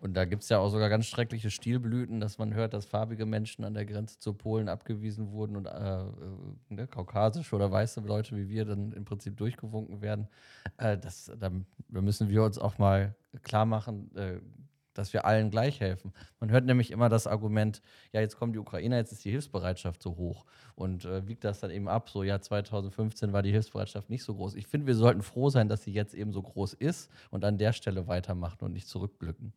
Und 0.00 0.14
da 0.14 0.24
gibt 0.24 0.42
es 0.42 0.48
ja 0.48 0.58
auch 0.58 0.70
sogar 0.70 0.88
ganz 0.88 1.06
schreckliche 1.06 1.50
Stilblüten, 1.50 2.20
dass 2.20 2.38
man 2.38 2.54
hört, 2.54 2.72
dass 2.72 2.86
farbige 2.86 3.26
Menschen 3.26 3.64
an 3.64 3.74
der 3.74 3.84
Grenze 3.84 4.18
zu 4.18 4.32
Polen 4.32 4.68
abgewiesen 4.68 5.30
wurden 5.30 5.56
und 5.56 5.66
äh, 5.66 6.00
äh, 6.00 6.06
ne, 6.70 6.86
kaukasische 6.86 7.54
oder 7.54 7.70
weiße 7.70 8.00
Leute 8.00 8.34
wie 8.36 8.48
wir 8.48 8.64
dann 8.64 8.92
im 8.92 9.04
Prinzip 9.04 9.36
durchgewunken 9.36 10.00
werden. 10.00 10.28
Äh, 10.78 10.96
das, 10.96 11.30
da 11.38 11.50
müssen 11.88 12.30
wir 12.30 12.42
uns 12.42 12.58
auch 12.58 12.78
mal 12.78 13.14
klar 13.42 13.66
machen, 13.66 14.14
äh, 14.16 14.40
dass 14.94 15.12
wir 15.12 15.24
allen 15.24 15.50
gleich 15.50 15.80
helfen. 15.80 16.12
Man 16.40 16.50
hört 16.50 16.64
nämlich 16.64 16.90
immer 16.90 17.08
das 17.08 17.26
Argument, 17.26 17.80
ja, 18.12 18.20
jetzt 18.20 18.36
kommen 18.36 18.52
die 18.52 18.58
Ukrainer, 18.58 18.96
jetzt 18.96 19.12
ist 19.12 19.24
die 19.24 19.30
Hilfsbereitschaft 19.30 20.02
so 20.02 20.16
hoch 20.16 20.46
und 20.74 21.04
äh, 21.04 21.28
wiegt 21.28 21.44
das 21.44 21.60
dann 21.60 21.70
eben 21.70 21.88
ab, 21.88 22.08
so 22.08 22.22
ja, 22.22 22.40
2015 22.40 23.32
war 23.32 23.42
die 23.42 23.52
Hilfsbereitschaft 23.52 24.08
nicht 24.08 24.24
so 24.24 24.34
groß. 24.34 24.54
Ich 24.54 24.66
finde, 24.66 24.86
wir 24.86 24.94
sollten 24.94 25.22
froh 25.22 25.50
sein, 25.50 25.68
dass 25.68 25.84
sie 25.84 25.92
jetzt 25.92 26.14
eben 26.14 26.32
so 26.32 26.42
groß 26.42 26.74
ist 26.74 27.10
und 27.30 27.44
an 27.44 27.58
der 27.58 27.72
Stelle 27.72 28.08
weitermachen 28.08 28.64
und 28.64 28.72
nicht 28.72 28.88
zurückblicken. 28.88 29.52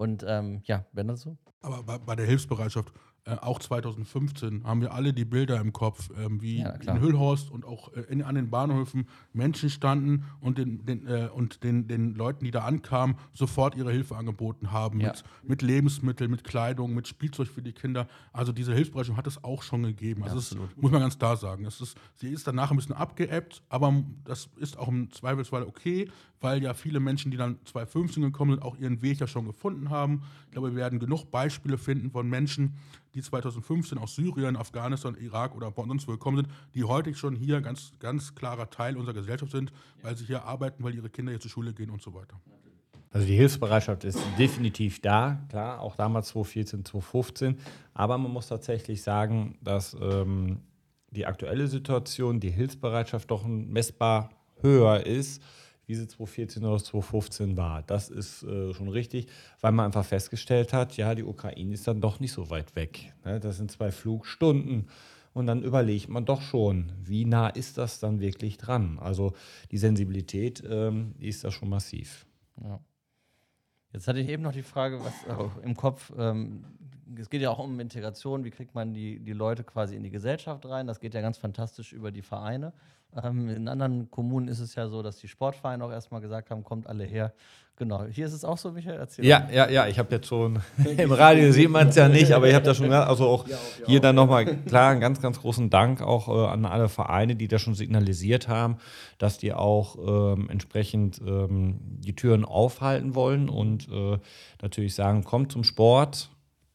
Und 0.00 0.24
ähm, 0.26 0.62
ja, 0.64 0.86
wenn 0.92 1.08
das 1.08 1.20
so? 1.20 1.36
Aber 1.60 1.82
bei, 1.82 1.98
bei 1.98 2.16
der 2.16 2.24
Hilfsbereitschaft, 2.24 2.90
äh, 3.24 3.32
auch 3.32 3.58
2015, 3.58 4.64
haben 4.64 4.80
wir 4.80 4.94
alle 4.94 5.12
die 5.12 5.24
Bilder 5.24 5.60
im 5.60 5.72
Kopf, 5.72 6.08
ähm, 6.18 6.40
wie 6.40 6.60
Ja, 6.60 6.70
in 6.70 7.00
Hüllhorst 7.00 7.50
und 7.50 7.64
auch 7.64 7.92
äh, 7.92 8.00
in, 8.08 8.22
an 8.22 8.34
den 8.34 8.50
Bahnhöfen 8.50 9.06
Menschen 9.32 9.68
standen 9.68 10.24
und 10.40 10.58
den, 10.58 10.84
den, 10.86 11.06
äh, 11.06 11.28
und 11.32 11.62
den, 11.62 11.86
den 11.86 12.14
Leuten, 12.14 12.44
die 12.44 12.50
da 12.50 12.60
ankamen, 12.60 13.16
sofort 13.34 13.74
ihre 13.74 13.92
Hilfe 13.92 14.16
angeboten 14.16 14.72
haben. 14.72 15.00
Ja. 15.00 15.08
Mit, 15.08 15.24
mit 15.42 15.62
Lebensmitteln, 15.62 16.30
mit 16.30 16.44
Kleidung, 16.44 16.94
mit 16.94 17.08
Spielzeug 17.08 17.48
für 17.48 17.62
die 17.62 17.72
Kinder. 17.72 18.08
Also 18.32 18.52
diese 18.52 18.74
Hilfsbereitschaft 18.74 19.18
hat 19.18 19.26
es 19.26 19.44
auch 19.44 19.62
schon 19.62 19.82
gegeben. 19.82 20.24
Also 20.24 20.38
es 20.38 20.52
ist, 20.52 20.58
muss 20.76 20.90
man 20.90 21.00
ganz 21.00 21.18
klar 21.18 21.36
sagen. 21.36 21.66
Es 21.66 21.80
ist, 21.80 21.98
sie 22.14 22.28
ist 22.28 22.46
danach 22.46 22.70
ein 22.70 22.76
bisschen 22.76 22.94
abgeebbt, 22.94 23.62
aber 23.68 24.02
das 24.24 24.48
ist 24.56 24.78
auch 24.78 24.88
im 24.88 25.10
Zweifelsfall 25.10 25.64
okay, 25.64 26.10
weil 26.40 26.62
ja 26.62 26.74
viele 26.74 27.00
Menschen, 27.00 27.30
die 27.30 27.36
dann 27.36 27.58
2015 27.64 28.22
gekommen 28.22 28.52
sind, 28.52 28.62
auch 28.62 28.76
ihren 28.78 29.02
Weg 29.02 29.20
ja 29.20 29.26
schon 29.26 29.44
gefunden 29.44 29.90
haben. 29.90 30.22
Ich 30.46 30.52
glaube, 30.52 30.70
wir 30.70 30.76
werden 30.76 30.98
genug 30.98 31.30
Beispiele 31.30 31.78
finden 31.78 32.10
von 32.10 32.28
Menschen, 32.28 32.76
die 33.14 33.19
2015 33.22 33.98
aus 33.98 34.14
Syrien, 34.14 34.56
Afghanistan, 34.56 35.16
Irak 35.20 35.54
oder 35.54 35.72
sonst 35.74 36.06
wo 36.08 36.12
gekommen 36.12 36.38
sind, 36.38 36.48
die 36.74 36.84
heute 36.84 37.14
schon 37.14 37.36
hier 37.36 37.60
ganz, 37.60 37.92
ganz 37.98 38.34
klarer 38.34 38.70
Teil 38.70 38.96
unserer 38.96 39.14
Gesellschaft 39.14 39.52
sind, 39.52 39.72
weil 40.02 40.16
sie 40.16 40.24
hier 40.24 40.44
arbeiten, 40.44 40.82
weil 40.84 40.94
ihre 40.94 41.10
Kinder 41.10 41.32
hier 41.32 41.40
zur 41.40 41.50
Schule 41.50 41.72
gehen 41.72 41.90
und 41.90 42.02
so 42.02 42.14
weiter. 42.14 42.40
Also 43.12 43.26
die 43.26 43.34
Hilfsbereitschaft 43.34 44.04
ist 44.04 44.20
definitiv 44.38 45.00
da, 45.02 45.40
klar, 45.48 45.80
auch 45.80 45.96
damals 45.96 46.28
2014, 46.28 46.84
2015. 46.84 47.58
Aber 47.92 48.18
man 48.18 48.30
muss 48.30 48.46
tatsächlich 48.46 49.02
sagen, 49.02 49.58
dass 49.62 49.96
ähm, 50.00 50.60
die 51.10 51.26
aktuelle 51.26 51.66
Situation, 51.66 52.38
die 52.38 52.50
Hilfsbereitschaft 52.50 53.30
doch 53.30 53.44
messbar 53.44 54.30
höher 54.60 55.04
ist, 55.06 55.42
wie 55.90 55.96
sie 55.96 56.06
2014 56.06 56.64
oder 56.64 56.78
2015 56.78 57.56
war. 57.56 57.82
Das 57.82 58.10
ist 58.10 58.44
äh, 58.44 58.72
schon 58.72 58.88
richtig, 58.88 59.26
weil 59.60 59.72
man 59.72 59.86
einfach 59.86 60.04
festgestellt 60.04 60.72
hat, 60.72 60.96
ja, 60.96 61.16
die 61.16 61.24
Ukraine 61.24 61.74
ist 61.74 61.88
dann 61.88 62.00
doch 62.00 62.20
nicht 62.20 62.32
so 62.32 62.48
weit 62.48 62.76
weg. 62.76 63.12
Ne? 63.24 63.40
Das 63.40 63.56
sind 63.56 63.72
zwei 63.72 63.90
Flugstunden. 63.90 64.88
Und 65.32 65.46
dann 65.46 65.62
überlegt 65.62 66.08
man 66.08 66.24
doch 66.24 66.42
schon, 66.42 66.92
wie 67.02 67.24
nah 67.24 67.48
ist 67.48 67.76
das 67.76 67.98
dann 67.98 68.20
wirklich 68.20 68.56
dran? 68.56 68.98
Also 69.00 69.32
die 69.72 69.78
Sensibilität, 69.78 70.62
ähm, 70.68 71.14
die 71.20 71.28
ist 71.28 71.42
da 71.42 71.50
schon 71.50 71.68
massiv. 71.68 72.24
Ja. 72.62 72.80
Jetzt 73.92 74.06
hatte 74.06 74.20
ich 74.20 74.28
eben 74.28 74.44
noch 74.44 74.52
die 74.52 74.62
Frage, 74.62 75.00
was 75.00 75.28
auch 75.36 75.56
im 75.62 75.76
Kopf 75.76 76.12
ähm, 76.16 76.64
es 77.18 77.28
geht 77.28 77.42
ja 77.42 77.50
auch 77.50 77.58
um 77.58 77.80
Integration, 77.80 78.44
wie 78.44 78.50
kriegt 78.50 78.74
man 78.74 78.94
die, 78.94 79.18
die 79.18 79.32
Leute 79.32 79.64
quasi 79.64 79.96
in 79.96 80.02
die 80.04 80.10
Gesellschaft 80.10 80.64
rein. 80.66 80.86
Das 80.86 81.00
geht 81.00 81.14
ja 81.14 81.20
ganz 81.20 81.38
fantastisch 81.38 81.92
über 81.92 82.12
die 82.12 82.22
Vereine. 82.22 82.72
Ähm, 83.22 83.48
in 83.48 83.68
anderen 83.68 84.10
Kommunen 84.10 84.48
ist 84.48 84.60
es 84.60 84.74
ja 84.74 84.88
so, 84.88 85.02
dass 85.02 85.18
die 85.18 85.28
Sportvereine 85.28 85.84
auch 85.84 85.90
erstmal 85.90 86.20
gesagt 86.20 86.50
haben, 86.50 86.64
kommt 86.64 86.86
alle 86.86 87.04
her. 87.04 87.32
Genau, 87.80 88.04
hier 88.04 88.26
ist 88.26 88.34
es 88.34 88.44
auch 88.44 88.58
so, 88.58 88.72
Michael, 88.72 88.98
erzähl 88.98 89.24
Ja, 89.24 89.48
ja, 89.50 89.66
ja, 89.70 89.86
ich 89.86 89.98
habe 89.98 90.14
jetzt 90.14 90.26
schon, 90.26 90.60
im 90.98 91.12
Radio 91.12 91.50
sieht 91.50 91.70
man 91.70 91.88
es 91.88 91.96
ja 91.96 92.10
nicht, 92.10 92.32
aber 92.32 92.46
ich 92.46 92.54
habe 92.54 92.62
da 92.62 92.74
schon, 92.74 92.92
also 92.92 93.26
auch 93.26 93.46
hier 93.86 94.00
dann 94.00 94.16
nochmal, 94.16 94.44
klar, 94.44 94.90
einen 94.90 95.00
ganz, 95.00 95.22
ganz 95.22 95.40
großen 95.40 95.70
Dank 95.70 96.02
auch 96.02 96.28
äh, 96.28 96.48
an 96.50 96.66
alle 96.66 96.90
Vereine, 96.90 97.36
die 97.36 97.48
da 97.48 97.58
schon 97.58 97.74
signalisiert 97.74 98.48
haben, 98.48 98.76
dass 99.16 99.38
die 99.38 99.54
auch 99.54 99.96
ähm, 100.36 100.50
entsprechend 100.50 101.22
ähm, 101.26 101.80
die 101.80 102.14
Türen 102.14 102.44
aufhalten 102.44 103.14
wollen 103.14 103.48
und 103.48 103.88
äh, 103.88 104.18
natürlich 104.60 104.94
sagen, 104.94 105.24
kommt 105.24 105.50
zum 105.50 105.64
Sport, 105.64 106.28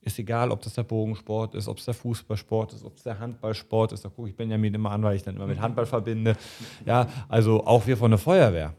ist 0.05 0.19
egal, 0.19 0.51
ob 0.51 0.61
das 0.61 0.73
der 0.73 0.83
Bogensport 0.83 1.55
ist, 1.55 1.67
ob 1.67 1.79
es 1.79 1.85
der 1.85 1.93
Fußballsport 1.93 2.73
ist, 2.73 2.83
ob 2.85 2.95
es 2.95 3.03
der 3.03 3.19
Handballsport 3.19 3.91
ist. 3.91 4.05
Da 4.05 4.09
gucke 4.09 4.29
ich 4.29 4.35
Benjamin 4.35 4.73
immer 4.73 4.91
an, 4.91 5.03
weil 5.03 5.15
ich 5.15 5.23
dann 5.23 5.35
immer 5.35 5.47
mit 5.47 5.59
Handball 5.59 5.85
verbinde. 5.85 6.37
Ja, 6.85 7.09
also 7.27 7.65
auch 7.65 7.87
wir 7.87 7.97
von 7.97 8.11
der 8.11 8.19
Feuerwehr. 8.19 8.73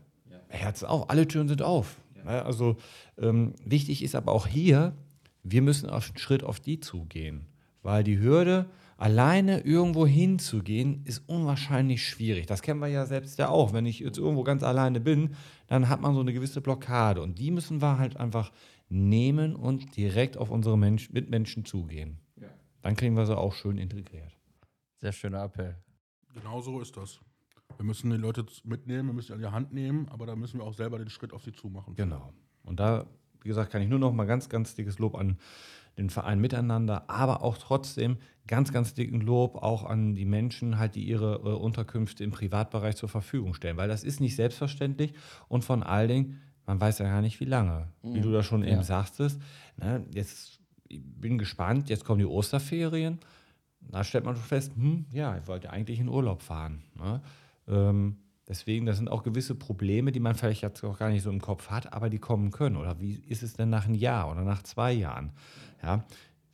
Herz 0.49 0.85
auf, 0.85 1.11
alle 1.11 1.27
Türen 1.27 1.49
sind 1.49 1.63
auf. 1.63 1.97
Ja, 2.25 2.43
also 2.43 2.77
ähm, 3.19 3.55
wichtig 3.65 4.03
ist 4.03 4.15
aber 4.15 4.33
auch 4.33 4.47
hier, 4.47 4.93
wir 5.43 5.63
müssen 5.63 5.91
einen 5.91 6.03
Schritt 6.17 6.45
auf 6.45 6.61
die 6.61 6.81
zugehen, 6.81 7.47
weil 7.83 8.05
die 8.05 8.19
Hürde, 8.19 8.67
alleine 8.97 9.61
irgendwo 9.61 10.07
hinzugehen, 10.07 11.03
ist 11.05 11.23
unwahrscheinlich 11.27 12.07
schwierig. 12.07 12.47
Das 12.47 12.63
kennen 12.63 12.81
wir 12.81 12.89
ja 12.89 13.05
selbst 13.05 13.39
ja 13.39 13.49
auch. 13.49 13.73
Wenn 13.73 13.85
ich 13.85 13.99
jetzt 13.99 14.19
irgendwo 14.19 14.43
ganz 14.43 14.63
alleine 14.63 15.01
bin, 15.01 15.35
dann 15.67 15.89
hat 15.89 16.01
man 16.01 16.15
so 16.15 16.21
eine 16.21 16.33
gewisse 16.33 16.61
Blockade 16.61 17.21
und 17.21 17.39
die 17.39 17.51
müssen 17.51 17.83
wir 17.83 17.99
halt 17.99 18.17
einfach 18.17 18.53
nehmen 18.89 19.57
und 19.57 19.97
direkt 19.97 20.37
auf 20.37 20.51
unsere 20.51 20.79
Mensch 20.79 21.11
Mitmenschen 21.11 21.65
zugehen. 21.65 22.19
Ja. 22.37 22.49
Dann 22.83 22.97
kriegen 22.97 23.17
wir 23.17 23.27
sie 23.27 23.37
auch 23.37 23.53
schön 23.53 23.79
integriert. 23.79 24.37
Sehr 24.97 25.13
schöner 25.13 25.45
Appell. 25.45 25.77
Genau 26.35 26.61
so 26.61 26.81
ist 26.81 26.97
das. 26.97 27.21
Wir 27.77 27.85
müssen 27.85 28.11
die 28.11 28.17
Leute 28.17 28.47
mitnehmen, 28.65 29.09
wir 29.09 29.15
müssen 29.15 29.29
sie 29.29 29.35
an 29.35 29.41
die 29.41 29.47
Hand 29.47 29.73
nehmen, 29.73 30.09
aber 30.09 30.27
da 30.27 30.37
müssen 30.37 30.61
wir 30.61 30.65
auch 30.65 30.75
selber 30.75 30.99
den 30.99 31.11
Schritt 31.11 31.33
auf 31.33 31.43
sie 31.43 31.53
zumachen. 31.53 31.95
Genau. 31.95 32.33
Und 32.63 32.81
da, 32.81 33.07
wie 33.43 33.49
gesagt, 33.49 33.73
kann 33.73 33.83
ich 33.83 33.89
nur 33.89 33.99
noch 33.99 34.13
mal 34.13 34.25
ganz, 34.25 34.49
ganz 34.49 34.75
dickes 34.75 34.99
Lob 34.99 35.15
an 35.15 35.39
den 35.99 36.11
Verein 36.11 36.41
miteinander, 36.41 37.09
aber 37.09 37.43
auch 37.43 37.59
trotzdem 37.59 38.19
ganz, 38.47 38.73
ganz 38.73 38.95
dicken 38.95 39.21
Lob 39.21 39.57
auch 39.57 39.85
an 39.85 40.15
die 40.15 40.25
Menschen, 40.25 40.79
halt, 40.79 40.95
die 40.95 41.05
ihre 41.05 41.37
äh, 41.37 41.55
Unterkünfte 41.55 42.23
im 42.23 42.31
Privatbereich 42.31 42.97
zur 42.97 43.09
Verfügung 43.09 43.55
stellen, 43.55 43.77
weil 43.77 43.89
das 43.89 44.05
ist 44.05 44.21
nicht 44.21 44.37
selbstverständlich 44.37 45.15
und 45.49 45.65
von 45.65 45.83
allen 45.83 46.09
Dingen, 46.09 46.41
man 46.67 46.81
weiß 46.81 46.99
ja 46.99 47.07
gar 47.07 47.23
nicht, 47.23 47.41
wie 47.41 47.45
lange. 47.45 47.89
Mhm. 48.03 48.15
Wie 48.15 48.21
du 48.21 48.33
da 48.33 48.43
schon 48.43 48.63
ja. 48.63 48.73
eben 48.73 48.83
sagtest, 48.83 49.41
ne, 49.77 50.05
jetzt 50.13 50.61
ich 50.89 51.01
bin 51.03 51.39
gespannt, 51.39 51.89
jetzt 51.89 52.05
kommen 52.05 52.19
die 52.19 52.27
Osterferien, 52.27 53.19
da 53.81 54.05
stellt 54.05 54.25
man 54.25 54.35
schon 54.35 54.45
fest, 54.45 54.73
hm, 54.75 55.07
ja, 55.11 55.37
ich 55.37 55.47
wollte 55.47 55.71
eigentlich 55.71 56.01
in 56.01 56.09
Urlaub 56.09 56.43
fahren. 56.43 56.83
Ne? 56.95 57.21
Ähm, 57.69 58.17
deswegen, 58.49 58.87
das 58.87 58.97
sind 58.97 59.09
auch 59.09 59.23
gewisse 59.23 59.55
Probleme, 59.55 60.13
die 60.13 60.21
man 60.21 60.35
vielleicht 60.35 60.63
jetzt 60.63 60.83
auch 60.85 60.99
gar 60.99 61.11
nicht 61.11 61.23
so 61.23 61.31
im 61.31 61.41
Kopf 61.41 61.71
hat, 61.71 61.93
aber 61.93 62.11
die 62.11 62.19
kommen 62.19 62.51
können. 62.51 62.77
Oder 62.77 63.01
wie 63.01 63.15
ist 63.29 63.43
es 63.43 63.55
denn 63.55 63.71
nach 63.71 63.87
einem 63.87 63.95
Jahr 63.95 64.31
oder 64.31 64.43
nach 64.43 64.63
zwei 64.63 64.93
Jahren? 64.93 65.33
Ja, 65.83 66.05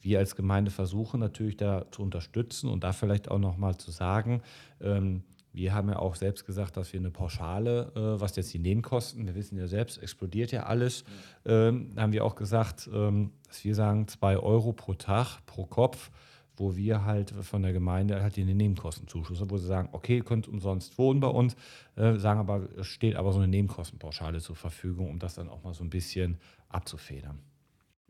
wir 0.01 0.19
als 0.19 0.35
Gemeinde 0.35 0.71
versuchen 0.71 1.21
natürlich 1.21 1.57
da 1.57 1.91
zu 1.91 2.03
unterstützen 2.03 2.69
und 2.69 2.83
da 2.85 2.93
vielleicht 2.93 3.31
auch 3.31 3.39
nochmal 3.39 3.77
zu 3.77 3.91
sagen, 3.91 4.43
ähm, 4.81 5.23
wir 5.53 5.75
haben 5.75 5.89
ja 5.89 5.99
auch 5.99 6.15
selbst 6.15 6.47
gesagt, 6.47 6.77
dass 6.77 6.93
wir 6.93 7.01
eine 7.01 7.11
Pauschale, 7.11 7.93
äh, 7.95 8.21
was 8.21 8.37
jetzt 8.37 8.53
die 8.55 8.59
Nebenkosten, 8.59 9.27
wir 9.27 9.35
wissen 9.35 9.59
ja 9.59 9.67
selbst, 9.67 10.03
explodiert 10.03 10.53
ja 10.53 10.65
alles, 10.65 11.05
ähm, 11.45 11.93
haben 11.97 12.13
wir 12.13 12.25
auch 12.25 12.35
gesagt, 12.35 12.89
ähm, 12.93 13.33
dass 13.49 13.65
wir 13.65 13.75
sagen, 13.75 14.09
zwei 14.09 14.37
Euro 14.37 14.73
pro 14.73 14.95
Tag, 14.95 15.45
pro 15.47 15.67
Kopf 15.67 16.11
wo 16.57 16.77
wir 16.77 17.05
halt 17.05 17.31
von 17.31 17.63
der 17.63 17.73
Gemeinde 17.73 18.23
halt 18.23 18.37
den 18.37 18.57
Nebenkostenzuschuss, 18.57 19.43
wo 19.49 19.57
sie 19.57 19.67
sagen, 19.67 19.89
okay, 19.93 20.19
ihr 20.19 20.25
könnt 20.25 20.49
umsonst 20.49 20.99
wohnen 20.99 21.21
bei 21.21 21.29
uns, 21.29 21.57
äh, 21.97 22.17
sagen 22.17 22.41
aber, 22.41 22.69
es 22.79 22.87
steht 22.87 23.17
aber 23.17 23.33
so 23.33 23.39
eine 23.39 23.49
Nebenkostenpauschale 23.49 24.41
zur 24.41 24.57
Verfügung, 24.57 25.09
um 25.09 25.19
das 25.19 25.35
dann 25.35 25.49
auch 25.49 25.63
mal 25.63 25.75
so 25.75 25.83
ein 25.83 25.91
bisschen 25.91 26.39
abzufedern. 26.69 27.39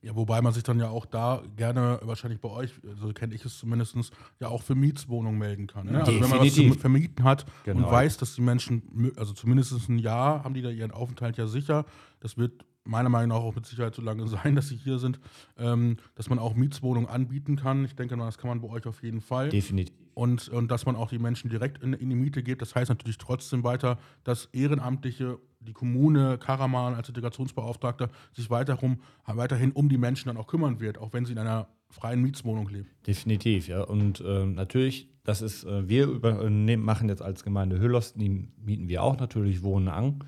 Ja, 0.03 0.17
wobei 0.17 0.43
man 0.43 0.53
sich 0.53 0.65
dann 0.65 0.81
ja 0.81 0.89
auch 0.89 1.07
da 1.07 1.43
gerne, 1.57 2.01
wahrscheinlich 2.03 2.41
bei 2.41 2.51
euch, 2.51 2.73
so 3.01 3.13
kenne 3.13 3.35
ich 3.35 3.45
es 3.45 3.59
zumindest, 3.59 3.97
ja 4.41 4.49
auch 4.49 4.63
für 4.63 4.75
Mietswohnungen 4.75 5.39
melden 5.39 5.69
kann. 5.69 5.87
Ne? 5.87 6.01
Also 6.01 6.21
wenn 6.21 6.29
man 6.29 6.41
was 6.41 6.55
zu 6.55 6.75
vermieten 6.75 7.25
hat 7.25 7.47
genau. 7.65 7.87
und 7.87 7.93
weiß, 7.93 8.17
dass 8.17 8.35
die 8.35 8.41
Menschen, 8.41 9.13
also 9.17 9.33
zumindest 9.33 9.73
ein 9.89 9.99
Jahr, 9.99 10.43
haben 10.43 10.55
die 10.55 10.63
da 10.63 10.71
ihren 10.71 10.91
Aufenthalt 10.91 11.37
ja 11.37 11.47
sicher. 11.47 11.85
Das 12.19 12.37
wird 12.37 12.65
meiner 12.85 13.09
Meinung 13.09 13.29
nach 13.29 13.45
auch 13.45 13.55
mit 13.55 13.67
Sicherheit 13.67 13.95
so 13.95 14.03
lange 14.03 14.27
sein, 14.29 14.55
dass 14.55 14.69
sie 14.69 14.77
hier 14.77 14.99
sind, 14.99 15.21
ähm, 15.59 15.97
dass 16.15 16.29
man 16.29 16.39
auch 16.39 16.55
Mietswohnungen 16.55 17.09
anbieten 17.09 17.57
kann. 17.57 17.85
Ich 17.85 17.95
denke 17.95 18.17
mal, 18.17 18.27
das 18.27 18.39
kann 18.39 18.49
man 18.49 18.61
bei 18.61 18.69
euch 18.69 18.87
auf 18.87 19.03
jeden 19.03 19.21
Fall. 19.21 19.51
Definitiv. 19.51 19.95
Und, 20.15 20.49
und 20.49 20.71
dass 20.71 20.85
man 20.85 20.97
auch 20.97 21.09
die 21.09 21.19
Menschen 21.19 21.49
direkt 21.49 21.83
in, 21.83 21.95
in 21.95 22.11
die 22.11 22.17
Miete 22.17 22.43
gibt. 22.43 22.61
Das 22.61 22.75
heißt 22.75 22.91
natürlich 22.91 23.19
trotzdem 23.19 23.65
weiter, 23.65 23.99
dass 24.25 24.47
Ehrenamtliche, 24.53 25.39
die 25.67 25.73
Kommune, 25.73 26.39
Karaman 26.39 26.95
als 26.95 27.09
Integrationsbeauftragter 27.09 28.11
sich 28.33 28.51
weiterhin, 28.51 29.01
weiterhin 29.27 29.73
um 29.73 29.89
die 29.89 29.99
Menschen 29.99 30.29
dann 30.29 30.37
auch 30.37 30.47
kümmern 30.47 30.81
wird, 30.81 30.99
auch 30.99 31.13
wenn 31.13 31.25
sie 31.25 31.33
in 31.33 31.39
einer 31.39 31.69
freien 31.91 32.23
Mietswohnung 32.23 32.69
leben. 32.69 32.89
Definitiv, 33.07 33.69
ja. 33.69 33.83
Und 33.83 34.21
äh, 34.21 34.47
natürlich, 34.47 35.09
das 35.25 35.43
ist, 35.43 35.65
äh, 35.65 35.89
wir 35.89 36.07
über, 36.07 36.43
äh, 36.43 36.77
machen 36.77 37.09
jetzt 37.09 37.23
als 37.23 37.45
Gemeinde 37.45 37.79
Hüllost, 37.79 38.21
die 38.21 38.49
mieten 38.65 38.89
wir 38.89 39.03
auch 39.03 39.19
natürlich 39.19 39.63
Wohnen 39.63 39.89
an. 39.89 40.25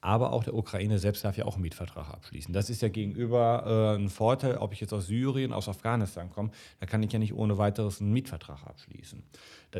Aber 0.00 0.32
auch 0.32 0.44
der 0.44 0.54
Ukraine 0.54 0.98
selbst 0.98 1.24
darf 1.24 1.36
ja 1.36 1.44
auch 1.44 1.54
einen 1.54 1.62
Mietvertrag 1.62 2.10
abschließen. 2.10 2.52
Das 2.52 2.70
ist 2.70 2.82
ja 2.82 2.88
gegenüber 2.88 3.96
äh, 3.96 4.00
ein 4.00 4.08
Vorteil, 4.08 4.56
ob 4.58 4.72
ich 4.72 4.80
jetzt 4.80 4.92
aus 4.92 5.06
Syrien, 5.06 5.52
aus 5.52 5.68
Afghanistan 5.68 6.30
komme, 6.30 6.50
da 6.78 6.86
kann 6.86 7.02
ich 7.02 7.12
ja 7.12 7.18
nicht 7.18 7.34
ohne 7.34 7.58
weiteres 7.58 8.00
einen 8.00 8.12
Mietvertrag 8.12 8.64
abschließen. 8.64 9.22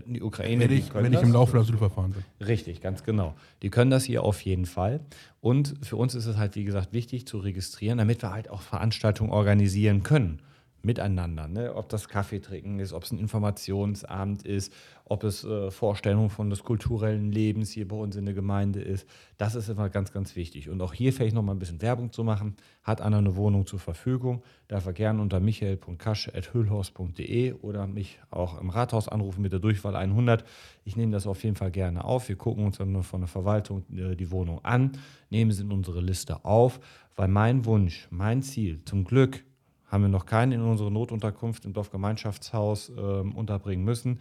Die 0.06 0.20
Ukraine, 0.20 0.64
wenn 0.64 0.76
ich, 0.76 0.92
wenn 0.92 1.12
ich 1.12 1.22
im 1.22 1.32
Laufe 1.32 1.52
der 1.52 1.62
Asylverfahren 1.62 2.12
bin. 2.12 2.24
Richtig, 2.44 2.80
ganz 2.80 3.04
genau. 3.04 3.34
Die 3.62 3.70
können 3.70 3.90
das 3.90 4.04
hier 4.04 4.24
auf 4.24 4.40
jeden 4.42 4.66
Fall. 4.66 5.00
Und 5.40 5.76
für 5.82 5.96
uns 5.96 6.14
ist 6.14 6.26
es 6.26 6.36
halt, 6.36 6.56
wie 6.56 6.64
gesagt, 6.64 6.92
wichtig 6.92 7.26
zu 7.26 7.38
registrieren, 7.38 7.98
damit 7.98 8.22
wir 8.22 8.32
halt 8.32 8.50
auch 8.50 8.60
Veranstaltungen 8.60 9.30
organisieren 9.30 10.02
können 10.02 10.42
miteinander. 10.82 11.48
Ne? 11.48 11.74
Ob 11.74 11.88
das 11.88 12.08
Kaffee 12.08 12.40
trinken 12.40 12.78
ist, 12.78 12.92
ob 12.92 13.04
es 13.04 13.10
ein 13.10 13.18
Informationsabend 13.18 14.44
ist, 14.44 14.70
ob 15.04 15.24
es 15.24 15.42
äh, 15.44 15.70
Vorstellungen 15.70 16.30
von 16.30 16.48
des 16.50 16.62
kulturellen 16.62 17.32
Lebens 17.32 17.70
hier 17.70 17.88
bei 17.88 17.96
uns 17.96 18.16
in 18.16 18.26
der 18.26 18.34
Gemeinde 18.34 18.80
ist. 18.80 19.08
Das 19.38 19.54
ist 19.54 19.68
immer 19.68 19.88
ganz, 19.88 20.12
ganz 20.12 20.36
wichtig. 20.36 20.68
Und 20.68 20.80
auch 20.80 20.94
hier 20.94 21.12
vielleicht 21.12 21.34
noch 21.34 21.42
mal 21.42 21.52
ein 21.52 21.58
bisschen 21.58 21.82
Werbung 21.82 22.12
zu 22.12 22.22
machen. 22.24 22.56
Hat 22.82 23.00
einer 23.00 23.18
eine 23.18 23.36
Wohnung 23.36 23.66
zur 23.66 23.80
Verfügung, 23.80 24.42
darf 24.68 24.86
er 24.86 24.92
gerne 24.92 25.20
unter 25.20 25.40
michael.kasche.hüllhorst.de 25.40 27.54
oder 27.54 27.86
mich 27.86 28.18
auch 28.30 28.60
im 28.60 28.70
Rathaus 28.70 29.08
anrufen 29.08 29.42
mit 29.42 29.52
der 29.52 29.60
Durchwahl 29.60 29.96
100. 29.96 30.44
Ich 30.84 30.96
nehme 30.96 31.12
das 31.12 31.26
auf 31.26 31.42
jeden 31.42 31.56
Fall 31.56 31.70
gerne 31.70 32.04
auf. 32.04 32.28
Wir 32.28 32.36
gucken 32.36 32.64
uns 32.64 32.78
dann 32.78 33.02
von 33.02 33.20
der 33.20 33.28
Verwaltung 33.28 33.84
äh, 33.92 34.14
die 34.14 34.30
Wohnung 34.30 34.64
an, 34.64 34.92
nehmen 35.30 35.50
sie 35.50 35.62
in 35.62 35.72
unsere 35.72 36.00
Liste 36.00 36.44
auf, 36.44 36.80
weil 37.16 37.28
mein 37.28 37.64
Wunsch, 37.64 38.06
mein 38.10 38.42
Ziel, 38.42 38.82
zum 38.84 39.04
Glück 39.04 39.42
haben 39.88 40.02
wir 40.02 40.08
noch 40.08 40.26
keinen 40.26 40.52
in 40.52 40.60
unsere 40.60 40.90
Notunterkunft 40.90 41.64
im 41.64 41.72
Dorfgemeinschaftshaus 41.72 42.90
äh, 42.90 42.92
unterbringen 42.92 43.84
müssen. 43.84 44.20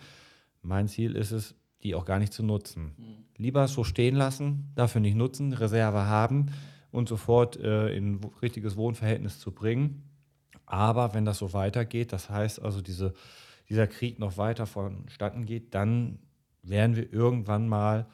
Mein 0.62 0.88
Ziel 0.88 1.16
ist 1.16 1.32
es, 1.32 1.56
die 1.84 1.94
auch 1.94 2.06
gar 2.06 2.20
nicht 2.20 2.34
zu 2.34 2.44
nutzen. 2.44 2.96
Mhm. 2.98 3.26
Lieber 3.38 3.68
so 3.68 3.84
stehen 3.84 4.16
lassen, 4.16 4.72
dafür 4.76 5.02
nicht 5.02 5.16
nutzen, 5.16 5.54
Reserve 5.54 6.06
haben 6.08 6.48
und 6.92 7.08
sofort 7.08 7.58
äh, 7.58 7.96
in 7.96 8.20
richtiges 8.42 8.76
Wohnverhältnis 8.78 9.40
zu 9.40 9.52
bringen. 9.52 10.04
Aber 10.66 11.14
wenn 11.14 11.26
das 11.26 11.38
so 11.38 11.54
weitergeht, 11.54 12.12
das 12.12 12.30
heißt 12.30 12.62
also 12.62 12.82
diese, 12.82 13.14
dieser 13.70 13.88
Krieg 13.88 14.20
noch 14.20 14.38
weiter 14.38 14.66
vonstatten 14.66 15.46
geht, 15.46 15.76
dann 15.76 16.20
werden 16.64 16.96
wir 16.96 17.12
irgendwann 17.14 17.68
mal 17.68 18.08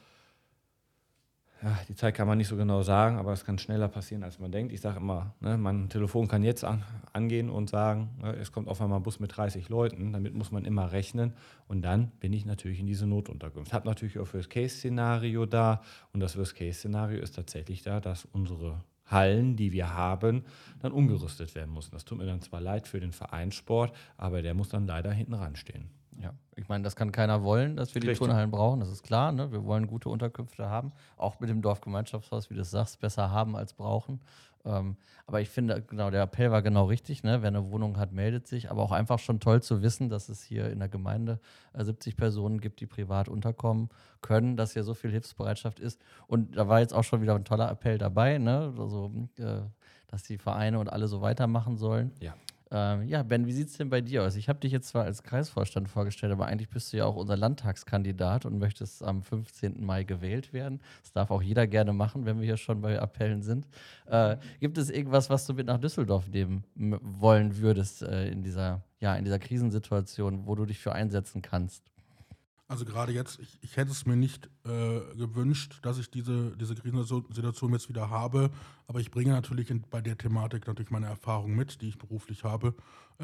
ja, 1.64 1.80
die 1.88 1.96
Zeit 1.96 2.14
kann 2.16 2.28
man 2.28 2.38
nicht 2.38 2.50
so 2.50 2.58
genau 2.58 2.82
sagen, 2.82 3.18
aber 3.18 3.32
es 3.32 3.46
kann 3.46 3.58
schneller 3.58 3.88
passieren, 3.88 4.24
als 4.24 4.38
man 4.38 4.52
denkt. 4.52 4.74
Ich 4.74 4.82
sage 4.82 4.98
immer, 4.98 5.34
ne, 5.40 5.58
mein 5.58 5.88
Telefon 5.88 6.28
kann 6.28 6.44
jetzt 6.44 6.66
an, 6.66 6.84
angehen 7.14 7.50
und 7.50 7.70
sagen, 7.70 8.10
ne, 8.22 8.36
es 8.36 8.52
kommt 8.52 8.68
auf 8.68 8.82
einmal 8.82 9.00
ein 9.00 9.04
Bus 9.04 9.22
mit 9.22 9.38
30 9.38 9.70
Leuten. 9.70 10.12
Damit 10.12 10.34
muss 10.34 10.52
man 10.52 10.66
immer 10.66 10.92
rechnen. 10.92 11.34
Und 11.70 11.82
dann 11.84 12.12
bin 12.20 12.34
ich 12.34 12.46
natürlich 12.46 12.82
in 12.82 12.86
diese 12.86 13.08
Notunterkunft. 13.08 13.72
Habe 13.72 13.88
natürlich 13.88 14.20
auch 14.20 14.34
Worst-Case-Szenario 14.34 15.46
da. 15.46 15.82
Und 16.12 16.20
das 16.20 16.38
Worst-Case-Szenario 16.38 17.22
ist 17.22 17.36
tatsächlich 17.36 17.82
da, 17.82 18.02
dass 18.02 18.26
unsere 18.26 18.84
Hallen, 19.06 19.56
die 19.56 19.72
wir 19.72 19.94
haben, 19.94 20.44
dann 20.82 20.92
umgerüstet 20.92 21.56
werden 21.56 21.74
müssen. 21.74 21.92
Das 21.92 22.04
tut 22.04 22.18
mir 22.18 22.26
dann 22.26 22.42
zwar 22.42 22.60
leid 22.60 22.90
für 22.90 23.00
den 23.00 23.14
Vereinssport, 23.14 23.96
aber 24.18 24.42
der 24.42 24.54
muss 24.54 24.68
dann 24.68 24.86
leider 24.86 25.12
hinten 25.14 25.34
ranstehen. 25.34 25.90
Ja, 26.22 26.34
ich 26.56 26.68
meine, 26.70 26.84
das 26.84 26.96
kann 26.96 27.12
keiner 27.12 27.44
wollen, 27.44 27.76
dass 27.76 27.94
wir 27.96 28.02
die 28.02 28.08
Richtig. 28.08 28.26
Turnhallen 28.26 28.52
brauchen, 28.52 28.80
das 28.80 28.90
ist 28.90 29.04
klar. 29.04 29.32
Ne? 29.32 29.52
Wir 29.52 29.66
wollen 29.66 29.88
gute 29.88 30.10
Unterkünfte 30.10 30.70
haben, 30.70 30.92
auch 31.18 31.40
mit 31.40 31.50
dem 31.50 31.62
Dorfgemeinschaftshaus, 31.62 32.50
wie 32.50 32.56
du 32.56 32.64
sagst, 32.64 33.00
besser 33.00 33.32
haben 33.32 33.56
als 33.56 33.74
brauchen. 33.74 34.20
Ähm, 34.66 34.96
aber 35.26 35.42
ich 35.42 35.50
finde, 35.50 35.82
genau, 35.82 36.10
der 36.10 36.24
Appell 36.24 36.52
war 36.52 36.62
genau 36.62 36.86
richtig. 36.86 37.24
Ne? 37.24 37.42
Wer 37.42 37.50
eine 37.50 37.72
Wohnung 37.72 37.98
hat, 37.98 38.12
meldet 38.12 38.48
sich. 38.48 38.72
Aber 38.72 38.82
auch 38.82 38.92
einfach 38.92 39.20
schon 39.20 39.40
toll 39.40 39.62
zu 39.62 39.82
wissen, 39.82 40.10
dass 40.10 40.30
es 40.30 40.44
hier 40.44 40.70
in 40.70 40.80
der 40.80 40.90
Gemeinde 40.90 41.40
äh, 41.74 41.84
70 41.84 42.16
Personen 42.16 42.62
gibt, 42.62 42.80
die 42.80 42.86
privat 42.86 43.30
unterkommen 43.30 43.90
können, 44.22 44.56
dass 44.56 44.74
hier 44.74 44.84
so 44.84 44.94
viel 44.94 45.12
Hilfsbereitschaft 45.12 45.80
ist. 45.80 46.02
Und 46.28 46.56
da 46.58 46.68
war 46.68 46.80
jetzt 46.80 46.94
auch 46.94 47.04
schon 47.04 47.22
wieder 47.22 47.36
ein 47.36 47.46
toller 47.46 47.70
Appell 47.70 47.98
dabei, 47.98 48.38
ne? 48.38 48.74
also, 48.78 49.12
äh, 49.38 49.62
dass 50.08 50.24
die 50.24 50.38
Vereine 50.38 50.80
und 50.80 50.90
alle 50.90 51.08
so 51.08 51.22
weitermachen 51.22 51.78
sollen. 51.78 52.12
Ja. 52.20 52.36
Ähm, 52.76 53.08
ja, 53.08 53.22
Ben, 53.22 53.46
wie 53.46 53.52
sieht 53.52 53.68
es 53.68 53.78
denn 53.78 53.90
bei 53.90 54.02
dir 54.02 54.24
aus? 54.24 54.36
Ich 54.36 54.50
habe 54.50 54.60
dich 54.60 54.72
jetzt 54.72 54.88
zwar 54.88 55.04
als 55.04 55.22
Kreisvorstand 55.22 55.88
vorgestellt, 55.90 56.34
aber 56.34 56.48
eigentlich 56.48 56.70
bist 56.70 56.92
du 56.92 56.98
ja 56.98 57.06
auch 57.06 57.16
unser 57.16 57.38
Landtagskandidat 57.38 58.48
und 58.48 58.58
möchtest 58.58 59.04
am 59.04 59.22
15. 59.22 59.86
Mai 59.86 60.04
gewählt 60.04 60.54
werden. 60.54 60.82
Das 61.04 61.12
darf 61.12 61.30
auch 61.30 61.44
jeder 61.44 61.68
gerne 61.68 61.94
machen, 61.94 62.26
wenn 62.26 62.40
wir 62.40 62.46
hier 62.46 62.58
schon 62.58 62.82
bei 62.82 63.00
Appellen 63.00 63.44
sind. 63.44 63.68
Äh, 64.08 64.38
gibt 64.60 64.80
es 64.80 64.90
irgendwas, 64.90 65.30
was 65.30 65.46
du 65.46 65.54
mit 65.54 65.68
nach 65.68 65.78
Düsseldorf 65.78 66.28
nehmen 66.30 66.64
wollen 66.76 67.58
würdest 67.58 68.02
äh, 68.02 68.30
in, 68.30 68.42
dieser, 68.42 68.82
ja, 69.00 69.16
in 69.16 69.24
dieser 69.24 69.40
Krisensituation, 69.40 70.48
wo 70.48 70.56
du 70.56 70.66
dich 70.66 70.80
für 70.80 70.94
einsetzen 70.94 71.44
kannst? 71.44 71.93
Also 72.74 72.86
gerade 72.86 73.12
jetzt, 73.12 73.38
ich, 73.40 73.60
ich 73.62 73.78
hätte 73.78 73.92
es 73.92 74.08
mir 74.08 74.16
nicht 74.16 74.50
äh, 74.66 75.16
gewünscht, 75.16 75.78
dass 75.84 76.00
ich 76.00 76.10
diese, 76.10 76.58
diese 76.58 76.74
Krisensituation 76.74 77.72
jetzt 77.72 77.88
wieder 77.88 78.10
habe, 78.10 78.50
aber 78.88 79.00
ich 79.00 79.12
bringe 79.12 79.32
natürlich 79.32 79.70
in, 79.70 79.84
bei 79.92 80.02
der 80.02 80.18
Thematik 80.18 80.66
natürlich 80.66 80.90
meine 80.90 81.06
Erfahrung 81.06 81.54
mit, 81.54 81.84
die 81.84 81.90
ich 81.90 82.00
beruflich 82.00 82.44
habe, 82.44 82.74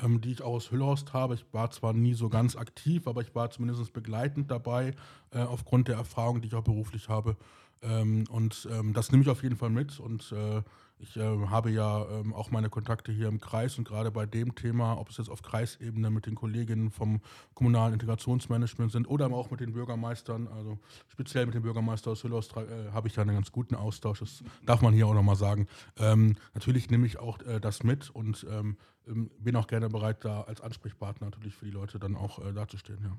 ähm, 0.03 0.21
die 0.21 0.33
ich 0.33 0.43
auch 0.43 0.53
aus 0.53 0.69
Hüllhorst 0.69 1.13
habe. 1.13 1.33
Ich 1.33 1.45
war 1.51 1.71
zwar 1.71 1.93
nie 1.93 2.13
so 2.13 2.29
ganz 2.29 2.55
aktiv, 2.55 3.07
aber 3.07 3.21
ich 3.21 3.33
war 3.33 3.49
zumindest 3.49 3.91
begleitend 3.91 4.51
dabei, 4.51 4.93
äh, 5.31 5.39
aufgrund 5.39 5.88
der 5.88 5.95
Erfahrung, 5.95 6.41
die 6.41 6.49
ich 6.49 6.53
auch 6.53 6.63
beruflich 6.63 7.09
habe. 7.09 7.35
Ähm, 7.81 8.25
und 8.29 8.67
ähm, 8.71 8.93
das 8.93 9.11
nehme 9.11 9.23
ich 9.23 9.29
auf 9.29 9.43
jeden 9.43 9.55
Fall 9.55 9.69
mit 9.69 9.99
und 9.99 10.31
äh, 10.33 10.61
ich 11.01 11.15
äh, 11.15 11.47
habe 11.47 11.71
ja 11.71 12.05
ähm, 12.09 12.33
auch 12.33 12.51
meine 12.51 12.69
Kontakte 12.69 13.13
hier 13.13 13.29
im 13.29 13.39
Kreis 13.39 13.77
und 13.77 13.87
gerade 13.87 14.11
bei 14.11 14.25
dem 14.25 14.53
Thema, 14.53 14.97
ob 14.99 15.09
es 15.09 15.17
jetzt 15.17 15.29
auf 15.29 15.41
Kreisebene 15.41 16.09
mit 16.09 16.25
den 16.25 16.35
Kolleginnen 16.35 16.91
vom 16.91 17.21
kommunalen 17.53 17.93
Integrationsmanagement 17.93 18.91
sind 18.91 19.07
oder 19.07 19.27
auch 19.27 19.49
mit 19.49 19.61
den 19.61 19.71
Bürgermeistern, 19.71 20.49
also 20.49 20.77
speziell 21.07 21.45
mit 21.45 21.55
dem 21.55 21.63
Bürgermeister 21.63 22.11
aus 22.11 22.23
Hüllos, 22.23 22.49
äh, 22.57 22.91
habe 22.91 23.07
ich 23.07 23.13
da 23.13 23.21
einen 23.21 23.35
ganz 23.35 23.51
guten 23.51 23.75
Austausch. 23.75 24.19
Das 24.19 24.43
darf 24.65 24.81
man 24.81 24.93
hier 24.93 25.07
auch 25.07 25.13
nochmal 25.13 25.37
sagen. 25.37 25.67
Ähm, 25.97 26.35
natürlich 26.53 26.89
nehme 26.89 27.05
ich 27.05 27.17
auch 27.17 27.39
äh, 27.43 27.61
das 27.61 27.83
mit 27.83 28.09
und 28.09 28.45
ähm, 28.49 28.75
ähm, 29.07 29.31
bin 29.39 29.55
auch 29.55 29.67
gerne 29.67 29.87
bereit, 29.87 30.25
da 30.25 30.41
als 30.41 30.59
Ansprechpartner 30.59 31.27
natürlich 31.27 31.55
für 31.55 31.65
die 31.65 31.71
Leute 31.71 31.97
dann 31.97 32.17
auch 32.17 32.45
äh, 32.45 32.51
dazustehen. 32.51 32.99
Ja. 33.03 33.17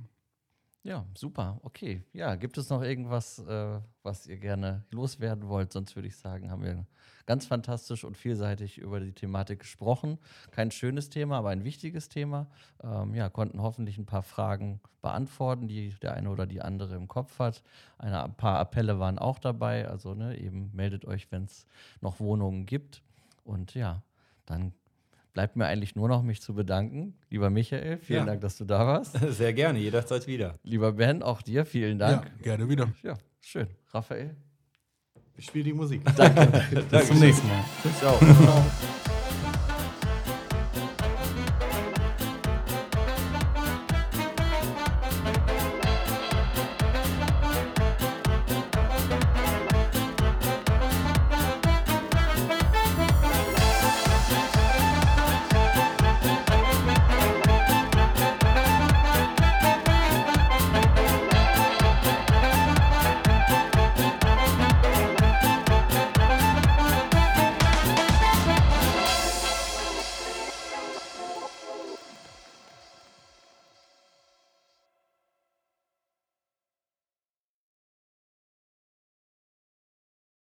Ja, 0.82 1.04
super. 1.14 1.60
Okay. 1.62 2.02
Ja, 2.14 2.36
gibt 2.36 2.56
es 2.56 2.70
noch 2.70 2.82
irgendwas, 2.82 3.38
äh, 3.40 3.80
was 4.02 4.26
ihr 4.26 4.38
gerne 4.38 4.84
loswerden 4.90 5.46
wollt? 5.48 5.72
Sonst 5.72 5.94
würde 5.94 6.08
ich 6.08 6.16
sagen, 6.16 6.50
haben 6.50 6.62
wir 6.62 6.86
ganz 7.26 7.44
fantastisch 7.44 8.02
und 8.02 8.16
vielseitig 8.16 8.78
über 8.78 8.98
die 8.98 9.12
Thematik 9.12 9.60
gesprochen. 9.60 10.18
Kein 10.52 10.70
schönes 10.70 11.10
Thema, 11.10 11.36
aber 11.36 11.50
ein 11.50 11.64
wichtiges 11.64 12.08
Thema. 12.08 12.48
Ähm, 12.82 13.14
ja, 13.14 13.28
konnten 13.28 13.60
hoffentlich 13.60 13.98
ein 13.98 14.06
paar 14.06 14.22
Fragen 14.22 14.80
beantworten, 15.02 15.68
die 15.68 15.90
der 16.00 16.14
eine 16.14 16.30
oder 16.30 16.46
die 16.46 16.62
andere 16.62 16.94
im 16.94 17.08
Kopf 17.08 17.38
hat. 17.38 17.62
Eine, 17.98 18.24
ein 18.24 18.34
paar 18.34 18.58
Appelle 18.58 18.98
waren 18.98 19.18
auch 19.18 19.38
dabei. 19.38 19.86
Also 19.86 20.14
ne, 20.14 20.38
eben 20.38 20.70
meldet 20.72 21.04
euch, 21.04 21.30
wenn 21.30 21.44
es 21.44 21.66
noch 22.00 22.20
Wohnungen 22.20 22.64
gibt. 22.64 23.02
Und 23.44 23.74
ja, 23.74 24.02
dann 24.46 24.72
bleibt 25.32 25.56
mir 25.56 25.66
eigentlich 25.66 25.96
nur 25.96 26.08
noch, 26.08 26.22
mich 26.22 26.40
zu 26.42 26.54
bedanken. 26.54 27.14
Lieber 27.30 27.50
Michael, 27.50 27.98
vielen 27.98 28.20
ja. 28.20 28.26
Dank, 28.26 28.40
dass 28.40 28.56
du 28.56 28.64
da 28.64 28.86
warst. 28.86 29.18
Sehr 29.30 29.52
gerne, 29.52 29.78
jederzeit 29.78 30.26
wieder. 30.26 30.58
Lieber 30.62 30.92
Ben, 30.92 31.22
auch 31.22 31.42
dir 31.42 31.64
vielen 31.64 31.98
Dank. 31.98 32.24
Ja, 32.24 32.42
gerne 32.42 32.68
wieder. 32.68 32.88
Ja, 33.02 33.16
schön. 33.40 33.68
Raphael? 33.92 34.36
Ich 35.36 35.46
spiele 35.46 35.64
die 35.64 35.72
Musik. 35.72 36.02
Danke. 36.16 36.62
Bis 36.90 37.08
zum 37.08 37.18
nächsten 37.18 37.48
Mal. 37.48 37.64
Ciao. 37.98 38.18